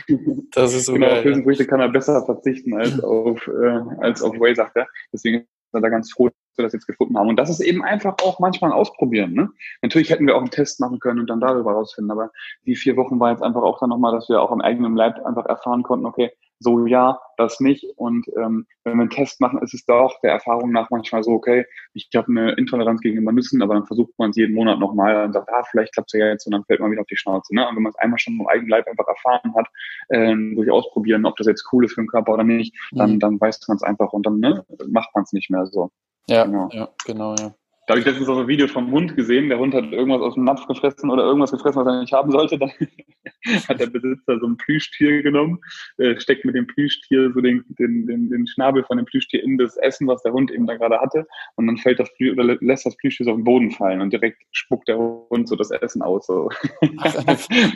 Das 0.51 0.75
ist 0.75 0.85
so 0.85 0.93
genau, 0.93 1.07
geil. 1.07 1.17
auf 1.17 1.23
Hülsenfrüchte 1.23 1.65
kann 1.65 1.79
er 1.79 1.89
besser 1.89 2.23
verzichten 2.23 2.77
als 2.77 2.99
auf, 2.99 3.47
äh, 3.47 3.79
als 3.99 4.21
auf 4.21 4.35
Whey, 4.39 4.53
sagt 4.53 4.75
er. 4.75 4.87
Deswegen 5.11 5.39
ist 5.39 5.47
er 5.73 5.81
da 5.81 5.89
ganz 5.89 6.11
froh, 6.11 6.29
wir 6.57 6.63
das 6.63 6.73
jetzt 6.73 6.87
gefunden 6.87 7.17
haben. 7.17 7.29
Und 7.29 7.37
das 7.37 7.49
ist 7.49 7.59
eben 7.59 7.83
einfach 7.83 8.15
auch 8.23 8.39
manchmal 8.39 8.71
ein 8.71 8.77
Ausprobieren. 8.77 9.33
Ne? 9.33 9.49
Natürlich 9.81 10.09
hätten 10.09 10.27
wir 10.27 10.35
auch 10.35 10.41
einen 10.41 10.51
Test 10.51 10.79
machen 10.79 10.99
können 10.99 11.19
und 11.19 11.29
dann 11.29 11.39
darüber 11.39 11.73
rausfinden, 11.73 12.11
aber 12.11 12.31
die 12.65 12.75
vier 12.75 12.97
Wochen 12.97 13.19
war 13.19 13.31
jetzt 13.31 13.43
einfach 13.43 13.61
auch 13.61 13.79
dann 13.79 13.89
nochmal, 13.89 14.13
dass 14.13 14.29
wir 14.29 14.41
auch 14.41 14.51
im 14.51 14.61
eigenen 14.61 14.95
Leib 14.95 15.23
einfach 15.25 15.45
erfahren 15.45 15.83
konnten, 15.83 16.05
okay, 16.05 16.31
so 16.59 16.85
ja, 16.87 17.19
das 17.37 17.59
nicht. 17.59 17.85
Und 17.97 18.25
ähm, 18.35 18.65
wenn 18.83 18.95
wir 18.95 19.01
einen 19.01 19.09
Test 19.09 19.39
machen, 19.41 19.61
ist 19.61 19.73
es 19.73 19.85
doch 19.85 20.19
der 20.21 20.31
Erfahrung 20.31 20.71
nach 20.71 20.89
manchmal 20.89 21.23
so, 21.23 21.31
okay, 21.31 21.65
ich 21.93 22.09
habe 22.15 22.27
eine 22.29 22.53
Intoleranz 22.53 23.01
gegenüber 23.01 23.31
Nüssen, 23.31 23.61
aber 23.61 23.75
dann 23.75 23.85
versucht 23.85 24.11
man 24.17 24.31
es 24.31 24.37
jeden 24.37 24.55
Monat 24.55 24.79
nochmal 24.79 25.25
und 25.25 25.33
sagt, 25.33 25.49
ah, 25.51 25.63
vielleicht 25.69 25.93
klappt 25.93 26.13
es 26.13 26.19
ja 26.19 26.27
jetzt 26.27 26.45
und 26.47 26.53
dann 26.53 26.63
fällt 26.65 26.79
man 26.79 26.91
wieder 26.91 27.01
auf 27.01 27.07
die 27.07 27.17
Schnauze. 27.17 27.53
Ne? 27.53 27.67
Und 27.67 27.75
wenn 27.75 27.83
man 27.83 27.91
es 27.91 27.97
einmal 27.97 28.19
schon 28.19 28.39
im 28.39 28.47
eigenen 28.47 28.69
Leib 28.69 28.87
einfach 28.87 29.07
erfahren 29.07 29.53
hat, 29.55 29.67
ähm, 30.09 30.55
durch 30.55 30.71
Ausprobieren, 30.71 31.25
ob 31.25 31.35
das 31.37 31.47
jetzt 31.47 31.67
cool 31.71 31.85
ist 31.85 31.93
für 31.93 32.01
den 32.01 32.07
Körper 32.07 32.33
oder 32.33 32.43
nicht, 32.43 32.75
dann, 32.91 33.13
Mhm. 33.13 33.19
dann 33.19 33.41
weiß 33.41 33.67
man 33.67 33.77
es 33.77 33.83
einfach 33.83 34.13
und 34.13 34.25
dann 34.25 34.39
ne, 34.39 34.65
macht 34.89 35.13
man 35.13 35.23
es 35.23 35.33
nicht 35.33 35.49
mehr 35.49 35.65
so. 35.67 35.91
Ja, 36.27 36.43
Genau. 36.45 36.69
ja, 36.71 36.89
genau, 37.05 37.35
ja. 37.35 37.53
Da 37.87 37.93
habe 37.93 38.01
ich 38.01 38.05
letztens 38.05 38.27
auch 38.27 38.37
ein 38.37 38.49
Video 38.49 38.67
vom 38.67 38.91
Hund 38.91 39.15
gesehen. 39.15 39.47
Der 39.47 39.59
Hund 39.59 39.73
hat 39.73 39.85
irgendwas 39.93 40.19
aus 40.19 40.33
dem 40.33 40.43
Napf 40.43 40.67
gefressen 40.67 41.09
oder 41.09 41.23
irgendwas 41.23 41.53
gefressen, 41.53 41.79
was 41.79 41.87
er 41.87 42.01
nicht 42.01 42.11
haben 42.11 42.31
sollte. 42.31 42.57
Dann 42.59 42.69
hat 43.69 43.79
der 43.79 43.85
Besitzer 43.87 44.37
so 44.41 44.45
ein 44.45 44.57
Plüschtier 44.57 45.23
genommen, 45.23 45.59
äh, 45.97 46.19
steckt 46.19 46.43
mit 46.43 46.53
dem 46.53 46.67
Plüschtier 46.67 47.31
so 47.31 47.39
den, 47.39 47.63
den, 47.79 48.05
den, 48.05 48.29
den 48.29 48.45
Schnabel 48.45 48.83
von 48.83 48.97
dem 48.97 49.05
Plüschtier 49.05 49.41
in 49.41 49.57
das 49.57 49.77
Essen, 49.77 50.05
was 50.05 50.21
der 50.21 50.33
Hund 50.33 50.51
eben 50.51 50.67
da 50.67 50.75
gerade 50.75 50.99
hatte. 50.99 51.25
Und 51.55 51.67
dann 51.67 51.77
fällt 51.77 52.01
das 52.01 52.13
Plü 52.15 52.33
oder 52.33 52.57
lässt 52.59 52.85
das 52.85 52.97
Plüschtier 52.97 53.23
so 53.23 53.31
auf 53.31 53.37
den 53.37 53.45
Boden 53.45 53.71
fallen 53.71 54.01
und 54.01 54.11
direkt 54.11 54.43
spuckt 54.51 54.89
der 54.89 54.97
Hund 54.97 55.47
so 55.47 55.55
das 55.55 55.71
Essen 55.71 56.01
aus. 56.01 56.27
So. 56.27 56.49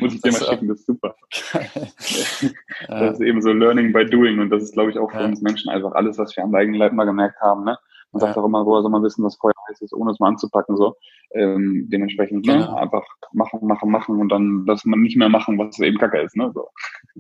Muss 0.01 0.13
ich 0.13 0.21
dir 0.21 0.33
mal 0.33 0.43
schicken, 0.43 0.67
das 0.67 0.79
ist 0.79 0.87
super. 0.87 1.15
Das 2.89 3.13
ist 3.13 3.21
eben 3.21 3.41
so 3.41 3.53
Learning 3.53 3.93
by 3.93 4.05
Doing 4.05 4.39
und 4.39 4.49
das 4.49 4.63
ist, 4.63 4.73
glaube 4.73 4.91
ich, 4.91 4.99
auch 4.99 5.09
für 5.09 5.23
uns 5.23 5.41
Menschen 5.41 5.69
einfach 5.69 5.93
alles, 5.93 6.17
was 6.17 6.35
wir 6.35 6.43
am 6.43 6.53
eigenen 6.53 6.79
Leib 6.79 6.91
mal 6.91 7.05
gemerkt 7.05 7.39
haben. 7.39 7.63
Ne? 7.63 7.77
Man 8.11 8.19
sagt 8.19 8.35
Ja. 8.35 8.41
auch 8.41 8.45
immer, 8.45 8.65
woher 8.65 8.81
soll 8.81 8.91
man 8.91 9.03
wissen, 9.03 9.23
was 9.23 9.35
Feuer 9.37 9.53
heiß 9.69 9.81
ist, 9.81 9.93
ohne 9.93 10.11
es 10.11 10.19
mal 10.19 10.27
anzupacken. 10.29 10.75
So. 10.77 10.95
Ähm, 11.33 11.87
dementsprechend 11.91 12.45
ne? 12.45 12.53
Genau. 12.53 12.75
einfach 12.75 13.05
machen, 13.33 13.59
machen, 13.63 13.89
machen 13.89 14.19
und 14.19 14.29
dann, 14.29 14.65
dass 14.65 14.83
man 14.85 15.01
nicht 15.01 15.15
mehr 15.17 15.29
machen, 15.29 15.57
was 15.57 15.79
eben 15.79 15.97
Kacke 15.97 16.19
ist. 16.21 16.35
Ne? 16.35 16.51
So. 16.53 16.67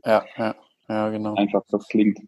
ja, 0.05 0.23
ja, 0.37 0.55
ja, 0.89 1.09
genau. 1.09 1.35
Einfach, 1.35 1.63
das 1.69 1.87
klingt. 1.87 2.19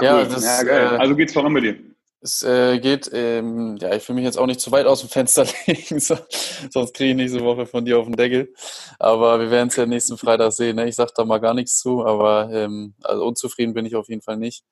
Ja, 0.00 0.18
Cool. 0.20 0.28
das, 0.28 0.44
ja, 0.44 0.62
geil. 0.64 0.94
äh, 0.94 0.98
also 0.98 1.16
geht's 1.16 1.32
voran 1.32 1.54
bei 1.54 1.60
dir. 1.60 1.76
Es 2.20 2.42
äh, 2.42 2.78
geht, 2.78 3.10
ähm, 3.12 3.76
ja, 3.80 3.94
ich 3.94 4.08
will 4.08 4.14
mich 4.16 4.24
jetzt 4.24 4.38
auch 4.38 4.46
nicht 4.46 4.60
zu 4.60 4.72
weit 4.72 4.86
aus 4.86 5.00
dem 5.00 5.10
Fenster 5.10 5.44
legen, 5.66 6.00
so, 6.00 6.16
sonst 6.70 6.94
kriege 6.94 7.10
ich 7.10 7.16
nächste 7.16 7.40
Woche 7.40 7.66
von 7.66 7.84
dir 7.84 7.98
auf 7.98 8.06
den 8.06 8.16
Deckel. 8.16 8.54
Aber 8.98 9.40
wir 9.40 9.50
werden 9.50 9.68
es 9.68 9.76
ja 9.76 9.84
nächsten 9.84 10.16
Freitag 10.16 10.52
sehen. 10.52 10.76
Ne? 10.76 10.88
Ich 10.88 10.94
sage 10.96 11.10
da 11.14 11.24
mal 11.26 11.36
gar 11.38 11.52
nichts 11.52 11.78
zu, 11.80 12.02
aber 12.06 12.48
ähm, 12.50 12.94
also 13.02 13.26
unzufrieden 13.26 13.74
bin 13.74 13.84
ich 13.84 13.94
auf 13.94 14.08
jeden 14.08 14.22
Fall 14.22 14.38
nicht. 14.38 14.64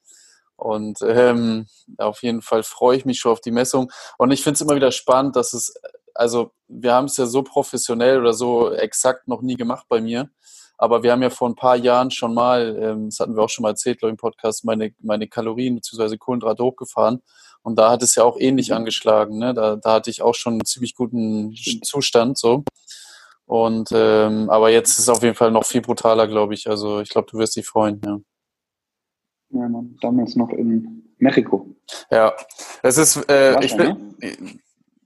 Und 0.63 1.01
ähm, 1.03 1.67
auf 1.99 2.23
jeden 2.23 2.41
Fall 2.41 2.63
freue 2.63 2.97
ich 2.97 3.05
mich 3.05 3.19
schon 3.19 3.33
auf 3.33 3.41
die 3.41 3.51
Messung. 3.51 3.91
Und 4.17 4.31
ich 4.31 4.43
finde 4.45 4.55
es 4.55 4.61
immer 4.61 4.77
wieder 4.77 4.93
spannend, 4.93 5.35
dass 5.35 5.55
es, 5.55 5.75
also 6.15 6.53
wir 6.69 6.95
haben 6.95 7.07
es 7.07 7.17
ja 7.17 7.27
so 7.27 7.43
professionell 7.43 8.21
oder 8.21 8.33
so 8.33 8.71
exakt 8.71 9.27
noch 9.27 9.43
nie 9.43 9.57
gemacht 9.57 9.87
bei 9.89 10.01
mir. 10.01 10.31
Aber 10.79 11.03
wir 11.03 11.11
haben 11.11 11.23
ja 11.23 11.31
vor 11.31 11.49
ein 11.49 11.57
paar 11.57 11.77
Jahren 11.77 12.13
schon 12.13 12.33
mal, 12.33 12.77
ähm, 12.81 13.11
das 13.11 13.19
hatten 13.19 13.35
wir 13.35 13.43
auch 13.43 13.49
schon 13.49 13.65
mal 13.65 13.71
erzählt, 13.71 13.99
glaube 13.99 14.11
ich, 14.11 14.15
im 14.15 14.19
Podcast, 14.19 14.65
meine, 14.65 14.93
meine 15.01 15.27
Kalorien 15.27 15.75
bzw. 15.75 16.17
Kohlenhydrate 16.17 16.63
hochgefahren. 16.63 17.23
Und 17.63 17.77
da 17.77 17.91
hat 17.91 18.03
es 18.03 18.15
ja 18.15 18.23
auch 18.23 18.39
ähnlich 18.39 18.73
angeschlagen. 18.73 19.39
Ne? 19.39 19.55
Da, 19.55 19.77
da 19.77 19.95
hatte 19.95 20.11
ich 20.11 20.23
auch 20.23 20.35
schon 20.35 20.55
einen 20.55 20.65
ziemlich 20.65 20.95
guten 20.95 21.55
Zustand. 21.83 22.39
so. 22.39 22.65
Und 23.47 23.91
ähm, 23.93 24.49
aber 24.49 24.71
jetzt 24.71 24.91
ist 24.93 25.01
es 25.01 25.09
auf 25.09 25.23
jeden 25.23 25.35
Fall 25.35 25.51
noch 25.51 25.65
viel 25.65 25.83
brutaler, 25.83 26.29
glaube 26.29 26.55
ich. 26.55 26.69
Also 26.69 27.01
ich 27.01 27.09
glaube, 27.09 27.29
du 27.31 27.39
wirst 27.39 27.57
dich 27.57 27.67
freuen. 27.67 28.01
Ja. 28.05 28.19
Ja, 29.53 29.69
Mann, 29.69 29.97
damals 30.01 30.35
noch 30.35 30.51
in 30.51 31.03
Mexiko. 31.19 31.75
Ja, 32.11 32.33
es 32.83 32.99
ist, 32.99 33.17
äh, 33.31 33.63
ich 33.65 33.77
bin, 33.77 34.17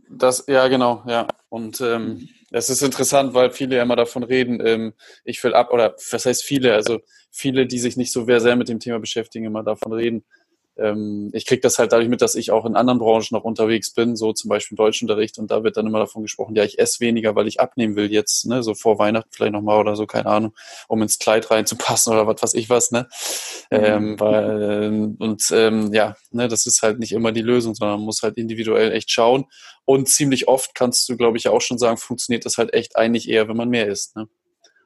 das, 0.08 0.44
ja, 0.46 0.68
genau, 0.68 1.02
ja. 1.06 1.26
Und 1.48 1.80
ähm, 1.80 2.28
es 2.50 2.68
ist 2.68 2.82
interessant, 2.82 3.34
weil 3.34 3.50
viele 3.50 3.76
ja 3.76 3.82
immer 3.82 3.96
davon 3.96 4.22
reden, 4.22 4.60
ähm, 4.64 4.94
ich 5.24 5.42
will 5.42 5.54
ab, 5.54 5.72
oder 5.72 5.94
was 6.10 6.26
heißt 6.26 6.44
viele, 6.44 6.74
also 6.74 7.00
viele, 7.30 7.66
die 7.66 7.78
sich 7.78 7.96
nicht 7.96 8.12
so 8.12 8.24
sehr 8.24 8.56
mit 8.56 8.68
dem 8.68 8.80
Thema 8.80 8.98
beschäftigen, 8.98 9.46
immer 9.46 9.62
davon 9.62 9.92
reden. 9.92 10.24
Ähm, 10.78 11.30
ich 11.33 11.47
kriege 11.47 11.61
das 11.61 11.78
halt 11.78 11.92
dadurch 11.92 12.09
mit, 12.09 12.23
dass 12.23 12.35
ich 12.35 12.50
auch 12.50 12.66
in 12.66 12.76
anderen 12.76 12.99
Branchen 12.99 13.28
noch 13.30 13.45
unterwegs 13.45 13.92
bin, 13.92 14.16
so 14.16 14.33
zum 14.33 14.49
Beispiel 14.49 14.75
im 14.75 14.76
Deutschunterricht, 14.76 15.38
und 15.38 15.50
da 15.50 15.64
wird 15.64 15.76
dann 15.76 15.87
immer 15.87 15.99
davon 15.99 16.23
gesprochen, 16.23 16.54
ja, 16.54 16.64
ich 16.64 16.78
esse 16.78 17.00
weniger, 17.00 17.35
weil 17.35 17.49
ich 17.49 17.61
abnehmen 17.61 17.97
will 17.97 18.12
jetzt, 18.12 18.47
ne, 18.47 18.62
so 18.62 18.75
vor 18.75 18.99
Weihnachten 18.99 19.30
vielleicht 19.33 19.52
nochmal 19.52 19.78
oder 19.78 19.97
so, 19.97 20.06
keine 20.06 20.26
Ahnung, 20.26 20.52
um 20.88 21.02
ins 21.02 21.18
Kleid 21.18 21.50
reinzupassen 21.50 22.12
oder 22.12 22.26
was 22.26 22.42
weiß 22.42 22.54
ich 22.54 22.68
was, 22.68 22.90
ne? 22.90 23.09
Ähm, 23.71 24.18
weil, 24.21 24.83
ähm, 24.85 25.16
und 25.18 25.42
ähm, 25.52 25.92
ja, 25.92 26.16
ne, 26.30 26.49
das 26.49 26.66
ist 26.66 26.83
halt 26.83 26.99
nicht 26.99 27.12
immer 27.12 27.33
die 27.33 27.42
Lösung, 27.42 27.75
sondern 27.75 27.99
man 27.99 28.04
muss 28.06 28.23
halt 28.23 28.37
individuell 28.37 28.92
echt 28.92 29.11
schauen. 29.11 29.47
Und 29.85 30.09
ziemlich 30.09 30.49
oft 30.49 30.75
kannst 30.75 31.09
du, 31.09 31.16
glaube 31.16 31.38
ich, 31.38 31.49
auch 31.49 31.61
schon 31.61 31.78
sagen, 31.78 31.97
funktioniert 31.97 32.45
das 32.45 32.59
halt 32.59 32.75
echt 32.75 32.97
eigentlich 32.97 33.28
eher, 33.28 33.49
wenn 33.49 33.56
man 33.56 33.68
mehr 33.68 33.87
isst. 33.87 34.16
Ne? 34.16 34.28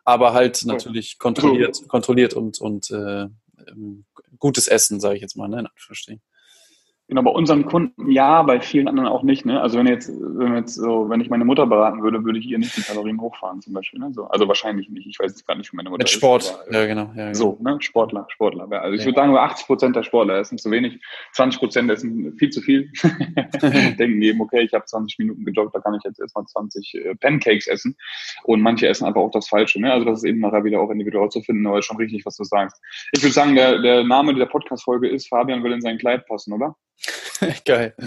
Aber 0.04 0.32
halt 0.32 0.64
natürlich 0.64 1.18
kontrolliert, 1.18 1.88
kontrolliert 1.88 2.34
und, 2.34 2.60
und 2.60 2.90
äh, 2.90 3.26
gutes 4.38 4.68
Essen, 4.68 5.00
sage 5.00 5.16
ich 5.16 5.22
jetzt 5.22 5.36
mal, 5.36 5.48
ne? 5.48 5.60
in 5.60 5.66
Anführungsstrichen. 5.66 6.22
Genau, 7.10 7.22
bei 7.22 7.30
unseren 7.32 7.66
Kunden 7.66 8.08
ja, 8.12 8.40
bei 8.44 8.60
vielen 8.60 8.86
anderen 8.86 9.08
auch 9.08 9.24
nicht. 9.24 9.44
Ne? 9.44 9.60
Also 9.60 9.76
wenn 9.78 9.88
jetzt, 9.88 10.12
wenn 10.16 10.54
jetzt 10.54 10.76
so, 10.76 11.10
wenn 11.10 11.20
ich 11.20 11.28
meine 11.28 11.44
Mutter 11.44 11.66
beraten 11.66 12.04
würde, 12.04 12.24
würde 12.24 12.38
ich 12.38 12.46
ihr 12.46 12.56
nicht 12.56 12.76
die 12.76 12.82
Kalorien 12.82 13.20
hochfahren 13.20 13.60
zum 13.60 13.72
Beispiel. 13.72 13.98
Ne? 13.98 14.12
So, 14.12 14.26
also 14.26 14.46
wahrscheinlich 14.46 14.88
nicht. 14.90 15.08
Ich 15.08 15.18
weiß 15.18 15.32
jetzt 15.32 15.44
gar 15.44 15.56
nicht, 15.56 15.72
wie 15.72 15.76
meine 15.76 15.90
Mutter 15.90 16.02
Mit 16.02 16.08
ist, 16.08 16.14
Sport, 16.14 16.54
aber, 16.68 16.72
äh, 16.72 16.80
ja 16.80 16.86
genau. 16.86 17.10
Ja, 17.16 17.24
genau. 17.24 17.34
So, 17.34 17.58
ne? 17.60 17.76
Sportler, 17.80 18.26
Sportler. 18.28 18.68
Ja, 18.70 18.78
Also 18.78 18.94
ich 18.94 19.00
Ja. 19.00 19.06
würde 19.06 19.16
sagen, 19.16 19.30
nur 19.32 19.42
80 19.42 19.66
Prozent 19.66 19.96
der 19.96 20.04
Sportler 20.04 20.38
essen 20.38 20.56
zu 20.56 20.70
wenig, 20.70 21.00
20 21.32 21.58
Prozent 21.58 21.90
essen 21.90 22.32
viel 22.38 22.50
zu 22.50 22.60
viel. 22.60 22.92
Denken 23.98 24.22
eben, 24.22 24.40
okay, 24.40 24.60
ich 24.60 24.72
habe 24.72 24.84
20 24.84 25.18
Minuten 25.18 25.44
gejoggt, 25.44 25.74
da 25.74 25.80
kann 25.80 25.94
ich 25.94 26.04
jetzt 26.04 26.20
erstmal 26.20 26.44
20 26.44 26.94
äh, 26.94 27.14
Pancakes 27.16 27.66
essen. 27.66 27.96
Und 28.44 28.60
manche 28.60 28.86
essen 28.86 29.04
einfach 29.04 29.20
auch 29.20 29.32
das 29.32 29.48
Falsche. 29.48 29.80
Ne? 29.80 29.92
Also 29.92 30.04
das 30.06 30.18
ist 30.18 30.24
eben 30.24 30.38
nachher 30.38 30.62
wieder 30.62 30.80
auch 30.80 30.90
individuell 30.90 31.28
zu 31.28 31.42
finden, 31.42 31.66
aber 31.66 31.80
ist 31.80 31.86
schon 31.86 31.96
richtig, 31.96 32.24
was 32.24 32.36
du 32.36 32.44
sagst. 32.44 32.80
Ich 33.10 33.20
würde 33.20 33.34
sagen, 33.34 33.56
der, 33.56 33.80
der 33.82 34.04
Name 34.04 34.32
dieser 34.32 34.46
Podcast-Folge 34.46 35.08
ist 35.08 35.28
Fabian 35.28 35.64
will 35.64 35.72
in 35.72 35.80
sein 35.80 35.98
Kleid 35.98 36.24
passen, 36.28 36.52
oder? 36.52 36.76
Geil. 37.64 37.94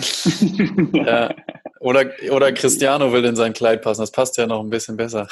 Ja. 0.93 1.35
Oder, 1.79 2.11
oder 2.31 2.53
Cristiano 2.53 3.11
will 3.11 3.25
in 3.25 3.35
sein 3.35 3.51
Kleid 3.51 3.81
passen, 3.81 4.01
das 4.01 4.11
passt 4.11 4.37
ja 4.37 4.47
noch 4.47 4.61
ein 4.61 4.69
bisschen 4.69 4.95
besser. 4.95 5.27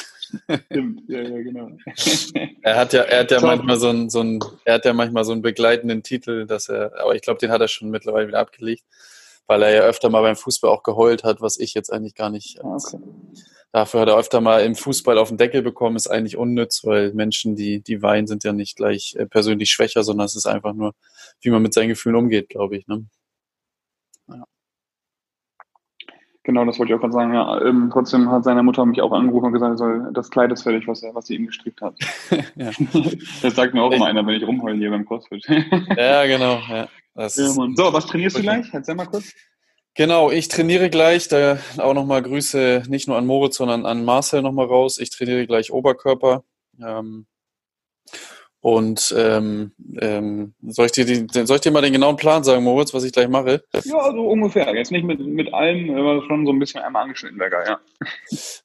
Stimmt, 0.66 1.04
ja, 1.08 1.22
ja, 1.22 1.42
genau. 1.42 1.70
Er 2.64 2.76
hat 2.76 2.94
ja, 2.94 3.04
er 3.04 3.22
hat 3.22 3.32
ja 3.32 3.40
Top. 3.40 3.48
manchmal 3.48 3.80
so 3.80 3.88
einen, 3.88 4.10
so 4.10 4.20
einen, 4.20 4.40
er 4.66 4.76
hat 4.76 4.86
ja 4.86 4.94
manchmal 4.94 5.24
so 5.24 5.32
einen 5.32 5.42
begleitenden 5.42 6.04
Titel, 6.04 6.46
dass 6.46 6.68
er, 6.68 6.92
aber 7.00 7.16
ich 7.16 7.22
glaube, 7.22 7.40
den 7.40 7.52
hat 7.52 7.62
er 7.62 7.70
schon 7.70 7.90
mittlerweile 7.90 8.28
wieder 8.28 8.40
abgelegt, 8.40 8.84
weil 9.48 9.64
er 9.64 9.72
ja 9.72 9.82
öfter 9.82 10.10
mal 10.10 10.22
beim 10.22 10.36
Fußball 10.36 10.70
auch 10.70 10.84
geheult 10.84 11.24
hat, 11.24 11.40
was 11.40 11.58
ich 11.58 11.74
jetzt 11.74 11.92
eigentlich 11.92 12.16
gar 12.16 12.30
nicht. 12.30 12.60
Ah, 12.62 12.76
okay. 12.76 13.00
Dafür 13.72 14.02
hat 14.02 14.10
er 14.10 14.18
öfter 14.18 14.42
mal 14.42 14.64
im 14.64 14.76
Fußball 14.76 15.18
auf 15.18 15.30
den 15.30 15.38
Deckel 15.38 15.62
bekommen, 15.62 15.96
ist 15.96 16.08
eigentlich 16.08 16.36
unnütz, 16.36 16.84
weil 16.84 17.14
Menschen, 17.14 17.56
die, 17.56 17.82
die 17.82 18.02
weinen, 18.02 18.28
sind 18.28 18.44
ja 18.44 18.52
nicht 18.52 18.76
gleich 18.76 19.16
äh, 19.18 19.26
persönlich 19.26 19.72
schwächer, 19.72 20.04
sondern 20.04 20.26
es 20.26 20.36
ist 20.36 20.46
einfach 20.46 20.74
nur, 20.74 20.94
wie 21.40 21.50
man 21.50 21.62
mit 21.62 21.74
seinen 21.74 21.88
Gefühlen 21.88 22.18
umgeht, 22.18 22.50
glaube 22.50 22.76
ich. 22.76 22.88
Ne? 22.88 23.06
Genau, 26.44 26.66
das 26.66 26.80
wollte 26.80 26.92
ich 26.92 26.96
auch 26.96 27.02
gerade 27.02 27.14
sagen. 27.14 27.34
Ja, 27.34 27.62
ähm, 27.62 27.90
trotzdem 27.94 28.32
hat 28.32 28.44
seine 28.44 28.64
Mutter 28.64 28.84
mich 28.86 29.02
auch 29.02 29.12
angerufen 29.12 29.48
und 29.48 29.54
gesagt, 29.54 29.78
soll, 29.78 30.10
das 30.12 30.32
Kleid 30.32 30.52
ist 30.52 30.64
fertig, 30.64 30.88
was, 30.88 31.04
er, 31.04 31.14
was 31.14 31.28
sie 31.28 31.36
ihm 31.36 31.46
gestrickt 31.46 31.82
hat. 31.82 31.94
das 33.42 33.56
sagt 33.56 33.76
mir 33.76 33.84
auch 33.84 33.92
immer 33.92 34.08
einer, 34.08 34.26
wenn 34.26 34.36
ich 34.36 34.48
rumheule 34.48 34.78
hier 34.78 34.90
beim 34.90 35.06
CrossFit. 35.06 35.46
ja, 35.98 36.26
genau. 36.26 36.60
Ja, 36.68 36.88
ja, 37.16 37.30
so, 37.30 37.94
was 37.94 38.08
trainierst 38.08 38.38
du 38.38 38.42
gleich? 38.42 38.66
Erzähl 38.74 38.96
mal 38.96 39.06
kurz. 39.06 39.34
Genau, 39.94 40.32
ich 40.32 40.48
trainiere 40.48 40.90
gleich, 40.90 41.28
da 41.28 41.60
auch 41.78 41.94
nochmal 41.94 42.22
Grüße 42.22 42.84
nicht 42.88 43.08
nur 43.08 43.18
an 43.18 43.28
Moritz, 43.28 43.58
sondern 43.58 43.86
an 43.86 44.06
Marcel 44.06 44.42
nochmal 44.42 44.68
raus. 44.68 44.98
Ich 44.98 45.10
trainiere 45.10 45.46
gleich 45.46 45.72
Oberkörper. 45.72 46.44
Ähm, 46.82 47.28
und 48.62 49.14
ähm, 49.18 49.72
ähm, 50.00 50.54
soll, 50.62 50.86
ich 50.86 50.92
dir 50.92 51.06
die, 51.06 51.26
soll 51.46 51.56
ich 51.56 51.62
dir 51.62 51.72
mal 51.72 51.82
den 51.82 51.94
genauen 51.94 52.16
Plan 52.16 52.44
sagen, 52.44 52.64
Moritz, 52.64 52.94
was 52.94 53.04
ich 53.04 53.12
gleich 53.12 53.28
mache? 53.28 53.64
Ja, 53.74 54.12
so 54.12 54.22
ungefähr. 54.30 54.74
Jetzt 54.76 54.92
nicht 54.92 55.04
mit, 55.04 55.20
mit 55.20 55.52
allen, 55.52 55.98
aber 55.98 56.24
schon 56.28 56.46
so 56.46 56.54
ein 56.54 56.60
bisschen 56.60 56.80
einmal 56.82 57.04
angeschnitten 57.04 57.40
wäre 57.40 57.52
ja. 57.66 57.80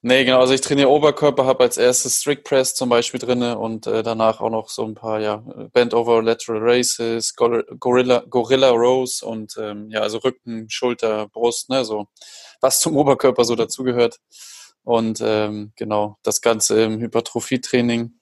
Nee, 0.03 0.25
genau. 0.25 0.41
Also 0.41 0.53
ich 0.53 0.61
trainiere 0.61 0.91
Oberkörper, 0.91 1.47
habe 1.47 1.65
als 1.65 1.79
erstes 1.79 2.21
Strict 2.21 2.45
Press 2.45 2.75
zum 2.75 2.91
Beispiel 2.91 3.19
drin 3.19 3.43
und 3.43 3.87
äh, 3.87 4.03
danach 4.03 4.43
auch 4.43 4.51
noch 4.51 4.69
so 4.69 4.85
ein 4.85 4.95
paar, 4.95 5.19
ja, 5.21 5.43
Bend 5.73 5.95
over 5.95 6.23
Lateral 6.23 6.61
Races, 6.63 7.35
Gorilla, 7.35 8.23
Gorilla 8.29 8.71
Rows 8.71 9.23
und 9.23 9.57
ähm, 9.59 9.89
ja, 9.91 10.01
also 10.01 10.19
Rücken, 10.19 10.67
Schulter, 10.69 11.29
Brust, 11.29 11.71
ne, 11.71 11.87
so 11.87 12.07
was 12.61 12.81
zum 12.81 12.97
Oberkörper 12.97 13.45
so 13.45 13.55
dazugehört. 13.55 14.19
Und 14.85 15.21
ähm, 15.25 15.73
genau, 15.77 16.19
das 16.23 16.41
Ganze 16.41 16.83
im 16.83 17.01
Hypertrophie-Training 17.01 18.13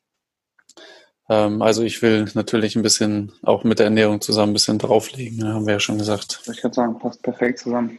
also 1.26 1.82
ich 1.82 2.02
will 2.02 2.26
natürlich 2.34 2.76
ein 2.76 2.82
bisschen 2.82 3.32
auch 3.42 3.64
mit 3.64 3.78
der 3.78 3.86
Ernährung 3.86 4.20
zusammen 4.20 4.50
ein 4.50 4.54
bisschen 4.54 4.78
drauflegen, 4.78 5.38
ne, 5.38 5.54
haben 5.54 5.66
wir 5.66 5.74
ja 5.74 5.80
schon 5.80 5.98
gesagt. 5.98 6.42
Ich 6.50 6.60
kann 6.60 6.72
sagen, 6.72 6.98
passt 6.98 7.22
perfekt 7.22 7.60
zusammen. 7.60 7.98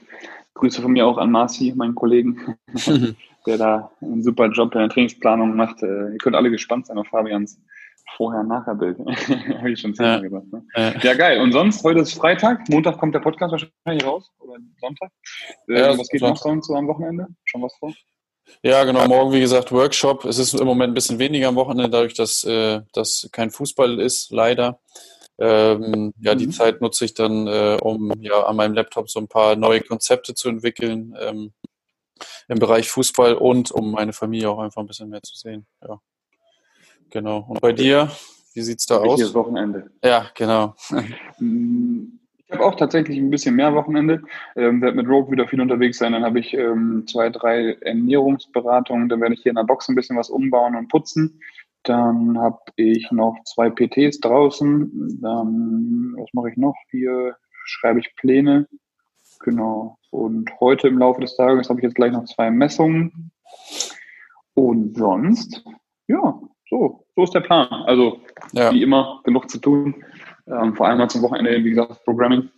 Grüße 0.53 0.81
von 0.81 0.91
mir 0.91 1.05
auch 1.05 1.17
an 1.17 1.31
Marci, 1.31 1.73
meinen 1.75 1.95
Kollegen, 1.95 2.55
der 3.45 3.57
da 3.57 3.91
einen 4.01 4.23
super 4.23 4.47
Job 4.47 4.73
in 4.73 4.79
der 4.79 4.89
Trainingsplanung 4.89 5.55
macht. 5.55 5.83
Äh, 5.83 6.11
ihr 6.13 6.17
könnt 6.17 6.35
alle 6.35 6.49
gespannt 6.49 6.87
sein 6.87 6.97
auf 6.97 7.07
Fabians 7.07 7.59
Vorher-Nachher-Bild. 8.15 8.99
Habe 9.57 9.71
ich 9.71 9.79
schon 9.79 9.93
zehnmal 9.93 10.17
ja. 10.17 10.21
gesagt. 10.21 10.53
Ne? 10.53 10.65
Ja. 10.75 10.93
ja. 10.99 11.13
geil. 11.15 11.41
Und 11.41 11.51
sonst, 11.51 11.83
heute 11.83 11.99
ist 11.99 12.13
Freitag, 12.13 12.69
Montag 12.69 12.97
kommt 12.97 13.15
der 13.15 13.19
Podcast 13.19 13.51
wahrscheinlich 13.51 14.05
raus 14.05 14.31
oder 14.39 14.57
Sonntag. 14.79 15.11
Äh, 15.67 15.79
ja, 15.79 15.97
was 15.97 16.07
geht 16.07 16.21
noch 16.21 16.37
sonst 16.37 16.67
so 16.67 16.75
am 16.75 16.87
Wochenende? 16.87 17.27
Schon 17.43 17.61
was 17.61 17.75
vor? 17.77 17.93
Ja, 18.61 18.83
genau. 18.83 19.07
Morgen, 19.07 19.31
wie 19.31 19.39
gesagt, 19.39 19.71
Workshop. 19.71 20.25
Es 20.25 20.37
ist 20.37 20.53
im 20.53 20.65
Moment 20.65 20.91
ein 20.91 20.95
bisschen 20.95 21.19
weniger 21.19 21.49
am 21.49 21.55
Wochenende, 21.55 21.89
dadurch, 21.89 22.13
dass 22.13 22.43
äh, 22.43 22.81
das 22.93 23.29
kein 23.31 23.51
Fußball 23.51 23.99
ist, 23.99 24.31
leider. 24.31 24.79
Ähm, 25.37 26.13
ja, 26.19 26.33
die 26.33 26.47
mhm. 26.47 26.51
Zeit 26.51 26.81
nutze 26.81 27.05
ich 27.05 27.13
dann, 27.13 27.47
äh, 27.47 27.77
um 27.81 28.11
ja 28.21 28.43
an 28.45 28.55
meinem 28.55 28.73
Laptop 28.73 29.09
so 29.09 29.19
ein 29.19 29.27
paar 29.27 29.55
neue 29.55 29.81
Konzepte 29.81 30.33
zu 30.33 30.47
entwickeln 30.47 31.15
ähm, 31.19 31.53
im 32.47 32.59
Bereich 32.59 32.89
Fußball 32.89 33.35
und 33.35 33.71
um 33.71 33.91
meine 33.91 34.13
Familie 34.13 34.49
auch 34.49 34.59
einfach 34.59 34.81
ein 34.81 34.87
bisschen 34.87 35.09
mehr 35.09 35.21
zu 35.21 35.35
sehen. 35.35 35.65
Ja, 35.81 35.99
genau. 37.09 37.45
Und 37.49 37.59
bei 37.59 37.73
dir, 37.73 38.09
wie 38.53 38.61
sieht's 38.61 38.85
da 38.85 38.97
aus? 38.97 39.19
Hier 39.19 39.33
Wochenende. 39.33 39.91
Ja, 40.03 40.29
genau. 40.33 40.75
Habe 42.55 42.65
auch 42.65 42.75
tatsächlich 42.75 43.17
ein 43.17 43.29
bisschen 43.29 43.55
mehr 43.55 43.73
Wochenende. 43.73 44.21
Ähm, 44.55 44.81
werde 44.81 44.97
mit 44.97 45.07
Rogue 45.07 45.31
wieder 45.31 45.47
viel 45.47 45.61
unterwegs 45.61 45.97
sein. 45.97 46.13
Dann 46.13 46.23
habe 46.23 46.39
ich 46.39 46.53
ähm, 46.53 47.05
zwei, 47.07 47.29
drei 47.29 47.73
Ernährungsberatungen. 47.81 49.09
Dann 49.09 49.21
werde 49.21 49.35
ich 49.35 49.41
hier 49.41 49.51
in 49.51 49.57
der 49.57 49.63
Box 49.63 49.89
ein 49.89 49.95
bisschen 49.95 50.17
was 50.17 50.29
umbauen 50.29 50.75
und 50.75 50.87
putzen. 50.87 51.41
Dann 51.83 52.37
habe 52.39 52.59
ich 52.77 53.11
noch 53.11 53.35
zwei 53.43 53.69
PTs 53.69 54.19
draußen. 54.21 55.19
Dann, 55.21 56.15
was 56.17 56.33
mache 56.33 56.49
ich 56.49 56.57
noch? 56.57 56.75
Hier 56.91 57.35
schreibe 57.65 57.99
ich 57.99 58.15
Pläne. 58.15 58.67
Genau. 59.41 59.97
Und 60.11 60.49
heute 60.59 60.87
im 60.87 60.97
Laufe 60.97 61.21
des 61.21 61.35
Tages 61.35 61.69
habe 61.69 61.79
ich 61.79 61.83
jetzt 61.83 61.95
gleich 61.95 62.13
noch 62.13 62.25
zwei 62.25 62.49
Messungen. 62.49 63.31
Und 64.53 64.97
sonst, 64.97 65.63
ja, 66.07 66.39
so, 66.69 67.05
so 67.15 67.23
ist 67.23 67.33
der 67.33 67.41
Plan. 67.41 67.67
Also, 67.85 68.21
ja. 68.53 68.71
wie 68.71 68.81
immer, 68.81 69.21
genug 69.23 69.49
zu 69.49 69.59
tun. 69.59 70.03
Ähm, 70.47 70.75
vor 70.75 70.87
allem 70.87 70.99
mal 70.99 71.09
zum 71.09 71.21
Wochenende, 71.21 71.63
wie 71.63 71.71
gesagt, 71.71 72.03
Programming. 72.05 72.49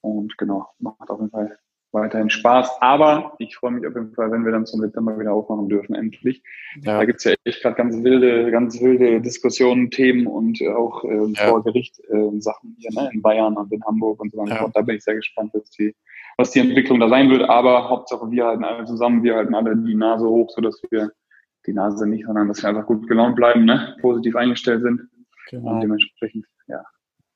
Und 0.00 0.36
genau, 0.38 0.68
macht 0.78 1.10
auf 1.10 1.18
jeden 1.18 1.30
Fall 1.30 1.58
weiterhin 1.92 2.30
Spaß. 2.30 2.80
Aber 2.80 3.34
ich 3.38 3.56
freue 3.56 3.72
mich 3.72 3.86
auf 3.86 3.94
jeden 3.94 4.14
Fall, 4.14 4.30
wenn 4.32 4.44
wir 4.44 4.52
dann 4.52 4.66
zum 4.66 4.80
September 4.80 5.18
wieder 5.18 5.32
aufmachen 5.32 5.68
dürfen, 5.68 5.94
endlich. 5.94 6.42
Ja. 6.82 6.98
Da 6.98 7.04
gibt's 7.04 7.24
ja 7.24 7.34
echt 7.44 7.62
gerade 7.62 7.76
ganz 7.76 8.02
wilde, 8.02 8.50
ganz 8.50 8.80
wilde 8.80 9.20
Diskussionen, 9.20 9.90
Themen 9.90 10.26
und 10.26 10.60
auch 10.68 11.04
äh, 11.04 11.26
ja. 11.32 11.48
vor 11.48 11.62
Gericht 11.62 12.00
äh, 12.08 12.40
Sachen 12.40 12.76
hier 12.78 12.90
ne, 12.92 13.10
in 13.12 13.22
Bayern 13.22 13.56
und 13.56 13.72
in 13.72 13.84
Hamburg 13.84 14.20
und 14.20 14.32
so 14.32 14.38
weiter. 14.38 14.62
Ja. 14.62 14.68
Da 14.72 14.80
bin 14.82 14.96
ich 14.96 15.04
sehr 15.04 15.16
gespannt, 15.16 15.50
was 15.54 15.70
die, 15.70 15.94
was 16.38 16.50
die 16.50 16.60
Entwicklung 16.60 16.98
da 16.98 17.08
sein 17.08 17.30
wird. 17.30 17.48
Aber 17.48 17.88
Hauptsache 17.88 18.30
wir 18.30 18.46
halten 18.46 18.64
alle 18.64 18.84
zusammen, 18.86 19.22
wir 19.22 19.36
halten 19.36 19.54
alle 19.54 19.76
die 19.76 19.94
Nase 19.94 20.26
hoch, 20.26 20.50
sodass 20.50 20.80
wir 20.90 21.12
die 21.66 21.72
Nase 21.72 22.08
nicht, 22.08 22.26
sondern 22.26 22.48
dass 22.48 22.62
wir 22.62 22.70
einfach 22.70 22.86
gut 22.86 23.06
gelaunt 23.06 23.36
bleiben, 23.36 23.64
ne? 23.64 23.96
positiv 24.00 24.34
eingestellt 24.34 24.82
sind. 24.82 25.08
Genau. 25.50 25.74
Und 25.74 25.80
dementsprechend, 25.80 26.46
ja, 26.66 26.82